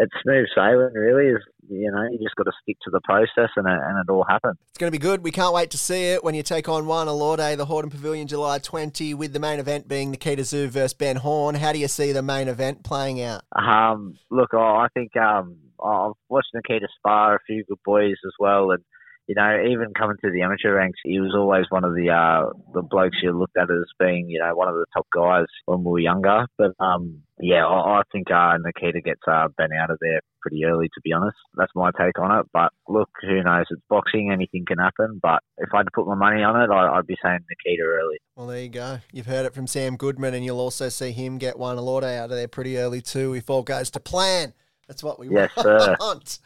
it's 0.00 0.12
smooth 0.22 0.46
sailing, 0.54 0.92
really. 0.94 1.26
Is 1.26 1.42
you 1.68 1.90
know 1.92 2.02
you 2.10 2.18
just 2.18 2.34
got 2.34 2.44
to 2.44 2.52
stick 2.62 2.78
to 2.84 2.90
the 2.90 3.00
process, 3.04 3.50
and 3.56 3.66
it, 3.66 3.78
and 3.86 3.98
it 3.98 4.10
all 4.10 4.24
happens. 4.24 4.56
It's 4.70 4.78
going 4.78 4.90
to 4.90 4.98
be 4.98 5.02
good. 5.02 5.22
We 5.22 5.30
can't 5.30 5.54
wait 5.54 5.70
to 5.70 5.78
see 5.78 6.12
it 6.12 6.24
when 6.24 6.34
you 6.34 6.42
take 6.42 6.68
on 6.68 6.86
one 6.86 7.06
Juan 7.06 7.08
Elorde, 7.08 7.56
the 7.56 7.66
Hordern 7.66 7.90
Pavilion, 7.90 8.26
July 8.26 8.58
twenty, 8.58 9.12
with 9.14 9.32
the 9.34 9.40
main 9.40 9.60
event 9.60 9.86
being 9.86 10.10
Nikita 10.10 10.42
Tszyu 10.42 10.68
versus 10.68 10.94
Ben 10.94 11.16
Horn. 11.16 11.54
How 11.54 11.72
do 11.72 11.78
you 11.78 11.88
see 11.88 12.12
the 12.12 12.22
main 12.22 12.48
event 12.48 12.82
playing 12.82 13.20
out? 13.22 13.42
Um, 13.54 14.16
look, 14.30 14.54
I 14.54 14.88
think 14.94 15.16
um, 15.16 15.56
I've 15.84 16.12
watched 16.28 16.48
Nikita 16.54 16.88
spar 16.96 17.36
a 17.36 17.38
few 17.46 17.64
good 17.64 17.78
boys 17.84 18.16
as 18.26 18.32
well, 18.38 18.70
and 18.70 18.82
you 19.30 19.36
know, 19.36 19.62
even 19.64 19.94
coming 19.96 20.16
to 20.24 20.30
the 20.32 20.42
amateur 20.42 20.74
ranks, 20.74 20.98
he 21.04 21.20
was 21.20 21.36
always 21.36 21.64
one 21.68 21.84
of 21.84 21.94
the 21.94 22.10
uh, 22.10 22.50
the 22.74 22.82
blokes 22.82 23.18
you 23.22 23.30
looked 23.30 23.56
at 23.56 23.70
as 23.70 23.86
being, 23.96 24.28
you 24.28 24.40
know, 24.40 24.56
one 24.56 24.66
of 24.66 24.74
the 24.74 24.86
top 24.92 25.06
guys 25.14 25.46
when 25.66 25.84
we 25.84 25.90
were 25.92 26.00
younger. 26.00 26.46
But 26.58 26.72
um, 26.80 27.22
yeah, 27.38 27.64
I, 27.64 28.00
I 28.00 28.02
think 28.10 28.28
uh, 28.28 28.56
Nikita 28.58 29.00
gets 29.02 29.20
uh, 29.30 29.46
Ben 29.56 29.68
out 29.80 29.92
of 29.92 29.98
there 30.00 30.20
pretty 30.42 30.64
early, 30.64 30.88
to 30.88 31.00
be 31.04 31.12
honest. 31.12 31.36
That's 31.54 31.70
my 31.76 31.92
take 31.96 32.18
on 32.18 32.40
it. 32.40 32.46
But 32.52 32.72
look, 32.88 33.08
who 33.22 33.40
knows? 33.44 33.66
It's 33.70 33.80
boxing; 33.88 34.32
anything 34.32 34.64
can 34.66 34.78
happen. 34.78 35.20
But 35.22 35.44
if 35.58 35.68
I 35.72 35.76
had 35.76 35.84
to 35.84 35.92
put 35.94 36.08
my 36.08 36.16
money 36.16 36.42
on 36.42 36.60
it, 36.60 36.74
I, 36.74 36.96
would 36.96 37.06
be 37.06 37.16
saying 37.22 37.38
Nikita 37.48 37.84
early. 37.84 38.16
Well, 38.34 38.48
there 38.48 38.62
you 38.62 38.68
go. 38.68 38.98
You've 39.12 39.26
heard 39.26 39.46
it 39.46 39.54
from 39.54 39.68
Sam 39.68 39.96
Goodman, 39.96 40.34
and 40.34 40.44
you'll 40.44 40.58
also 40.58 40.88
see 40.88 41.12
him 41.12 41.38
get 41.38 41.56
Juan 41.56 41.76
Elorde 41.76 42.18
out 42.18 42.30
of 42.30 42.36
there 42.36 42.48
pretty 42.48 42.78
early 42.78 43.00
too, 43.00 43.34
if 43.34 43.48
all 43.48 43.62
goes 43.62 43.92
to 43.92 44.00
plan. 44.00 44.54
That's 44.90 45.04
what 45.04 45.20
we 45.20 45.28
yes, 45.30 45.52
want. 45.56 46.40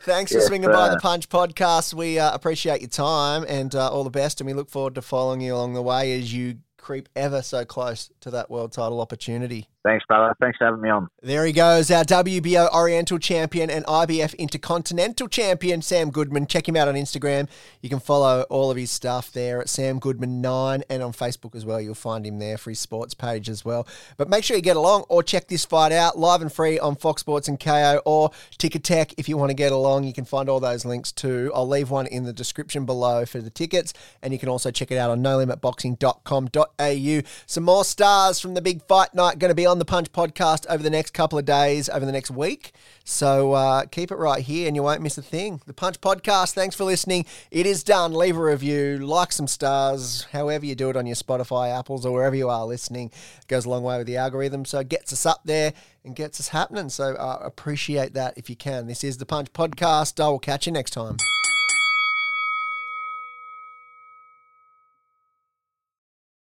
Thanks 0.00 0.32
yes, 0.32 0.32
for 0.32 0.40
swinging 0.40 0.70
sir. 0.70 0.72
by 0.72 0.88
the 0.88 0.96
Punch 0.96 1.28
podcast. 1.28 1.92
We 1.92 2.18
uh, 2.18 2.34
appreciate 2.34 2.80
your 2.80 2.88
time 2.88 3.44
and 3.46 3.74
uh, 3.74 3.92
all 3.92 4.04
the 4.04 4.10
best, 4.10 4.40
and 4.40 4.46
we 4.46 4.54
look 4.54 4.70
forward 4.70 4.94
to 4.94 5.02
following 5.02 5.42
you 5.42 5.54
along 5.54 5.74
the 5.74 5.82
way 5.82 6.18
as 6.18 6.32
you 6.32 6.60
creep 6.78 7.10
ever 7.14 7.42
so 7.42 7.66
close 7.66 8.10
to 8.20 8.30
that 8.30 8.50
world 8.50 8.72
title 8.72 9.02
opportunity. 9.02 9.68
Thanks, 9.84 10.06
brother. 10.06 10.34
Thanks 10.40 10.56
for 10.56 10.64
having 10.64 10.80
me 10.80 10.88
on. 10.88 11.10
There 11.22 11.44
he 11.44 11.52
goes, 11.52 11.90
our 11.90 12.04
WBO 12.04 12.72
Oriental 12.72 13.18
champion 13.18 13.68
and 13.68 13.84
IBF 13.84 14.34
Intercontinental 14.38 15.28
champion, 15.28 15.82
Sam 15.82 16.10
Goodman. 16.10 16.46
Check 16.46 16.66
him 16.66 16.74
out 16.74 16.88
on 16.88 16.94
Instagram. 16.94 17.48
You 17.82 17.90
can 17.90 18.00
follow 18.00 18.46
all 18.48 18.70
of 18.70 18.78
his 18.78 18.90
stuff 18.90 19.30
there 19.30 19.60
at 19.60 19.68
Sam 19.68 20.00
Goodman9 20.00 20.84
and 20.88 21.02
on 21.02 21.12
Facebook 21.12 21.54
as 21.54 21.66
well. 21.66 21.82
You'll 21.82 21.94
find 21.94 22.26
him 22.26 22.38
there 22.38 22.56
for 22.56 22.70
his 22.70 22.80
sports 22.80 23.12
page 23.12 23.50
as 23.50 23.62
well. 23.62 23.86
But 24.16 24.30
make 24.30 24.42
sure 24.42 24.56
you 24.56 24.62
get 24.62 24.78
along 24.78 25.04
or 25.10 25.22
check 25.22 25.48
this 25.48 25.66
fight 25.66 25.92
out 25.92 26.18
live 26.18 26.40
and 26.40 26.50
free 26.50 26.78
on 26.78 26.96
Fox 26.96 27.20
Sports 27.20 27.46
and 27.46 27.60
KO 27.60 28.00
or 28.06 28.30
Ticketek 28.58 29.12
if 29.18 29.28
you 29.28 29.36
want 29.36 29.50
to 29.50 29.54
get 29.54 29.70
along. 29.70 30.04
You 30.04 30.14
can 30.14 30.24
find 30.24 30.48
all 30.48 30.60
those 30.60 30.86
links 30.86 31.12
too. 31.12 31.52
I'll 31.54 31.68
leave 31.68 31.90
one 31.90 32.06
in 32.06 32.24
the 32.24 32.32
description 32.32 32.86
below 32.86 33.26
for 33.26 33.42
the 33.42 33.50
tickets 33.50 33.92
and 34.22 34.32
you 34.32 34.38
can 34.38 34.48
also 34.48 34.70
check 34.70 34.90
it 34.90 34.96
out 34.96 35.10
on 35.10 35.22
nolimitboxing.com.au. 35.22 37.28
Some 37.44 37.64
more 37.64 37.84
stars 37.84 38.40
from 38.40 38.54
the 38.54 38.62
big 38.62 38.82
fight 38.86 39.14
night 39.14 39.38
going 39.38 39.50
to 39.50 39.54
be 39.54 39.66
on 39.66 39.73
on 39.74 39.80
the 39.80 39.84
Punch 39.84 40.12
podcast 40.12 40.66
over 40.70 40.84
the 40.84 40.88
next 40.90 41.10
couple 41.10 41.36
of 41.36 41.44
days, 41.44 41.88
over 41.88 42.06
the 42.06 42.12
next 42.12 42.30
week. 42.30 42.70
So 43.02 43.54
uh, 43.54 43.86
keep 43.86 44.12
it 44.12 44.14
right 44.14 44.40
here 44.40 44.68
and 44.68 44.76
you 44.76 44.84
won't 44.84 45.02
miss 45.02 45.18
a 45.18 45.22
thing. 45.22 45.60
The 45.66 45.72
Punch 45.72 46.00
podcast, 46.00 46.52
thanks 46.52 46.76
for 46.76 46.84
listening. 46.84 47.26
It 47.50 47.66
is 47.66 47.82
done. 47.82 48.12
Leave 48.12 48.36
a 48.36 48.40
review, 48.40 48.98
like 48.98 49.32
some 49.32 49.48
stars, 49.48 50.28
however 50.30 50.64
you 50.64 50.76
do 50.76 50.90
it 50.90 50.96
on 50.96 51.06
your 51.06 51.16
Spotify, 51.16 51.76
Apples, 51.76 52.06
or 52.06 52.12
wherever 52.12 52.36
you 52.36 52.48
are 52.48 52.64
listening. 52.64 53.10
It 53.40 53.48
goes 53.48 53.64
a 53.64 53.70
long 53.70 53.82
way 53.82 53.98
with 53.98 54.06
the 54.06 54.16
algorithm. 54.16 54.64
So 54.64 54.78
it 54.78 54.88
gets 54.88 55.12
us 55.12 55.26
up 55.26 55.40
there 55.44 55.72
and 56.04 56.14
gets 56.14 56.38
us 56.38 56.48
happening. 56.48 56.88
So 56.88 57.16
uh, 57.16 57.40
appreciate 57.42 58.14
that 58.14 58.38
if 58.38 58.48
you 58.48 58.54
can. 58.54 58.86
This 58.86 59.02
is 59.02 59.18
the 59.18 59.26
Punch 59.26 59.52
podcast. 59.52 60.22
I 60.22 60.28
will 60.28 60.38
catch 60.38 60.66
you 60.66 60.72
next 60.72 60.92
time. 60.92 61.16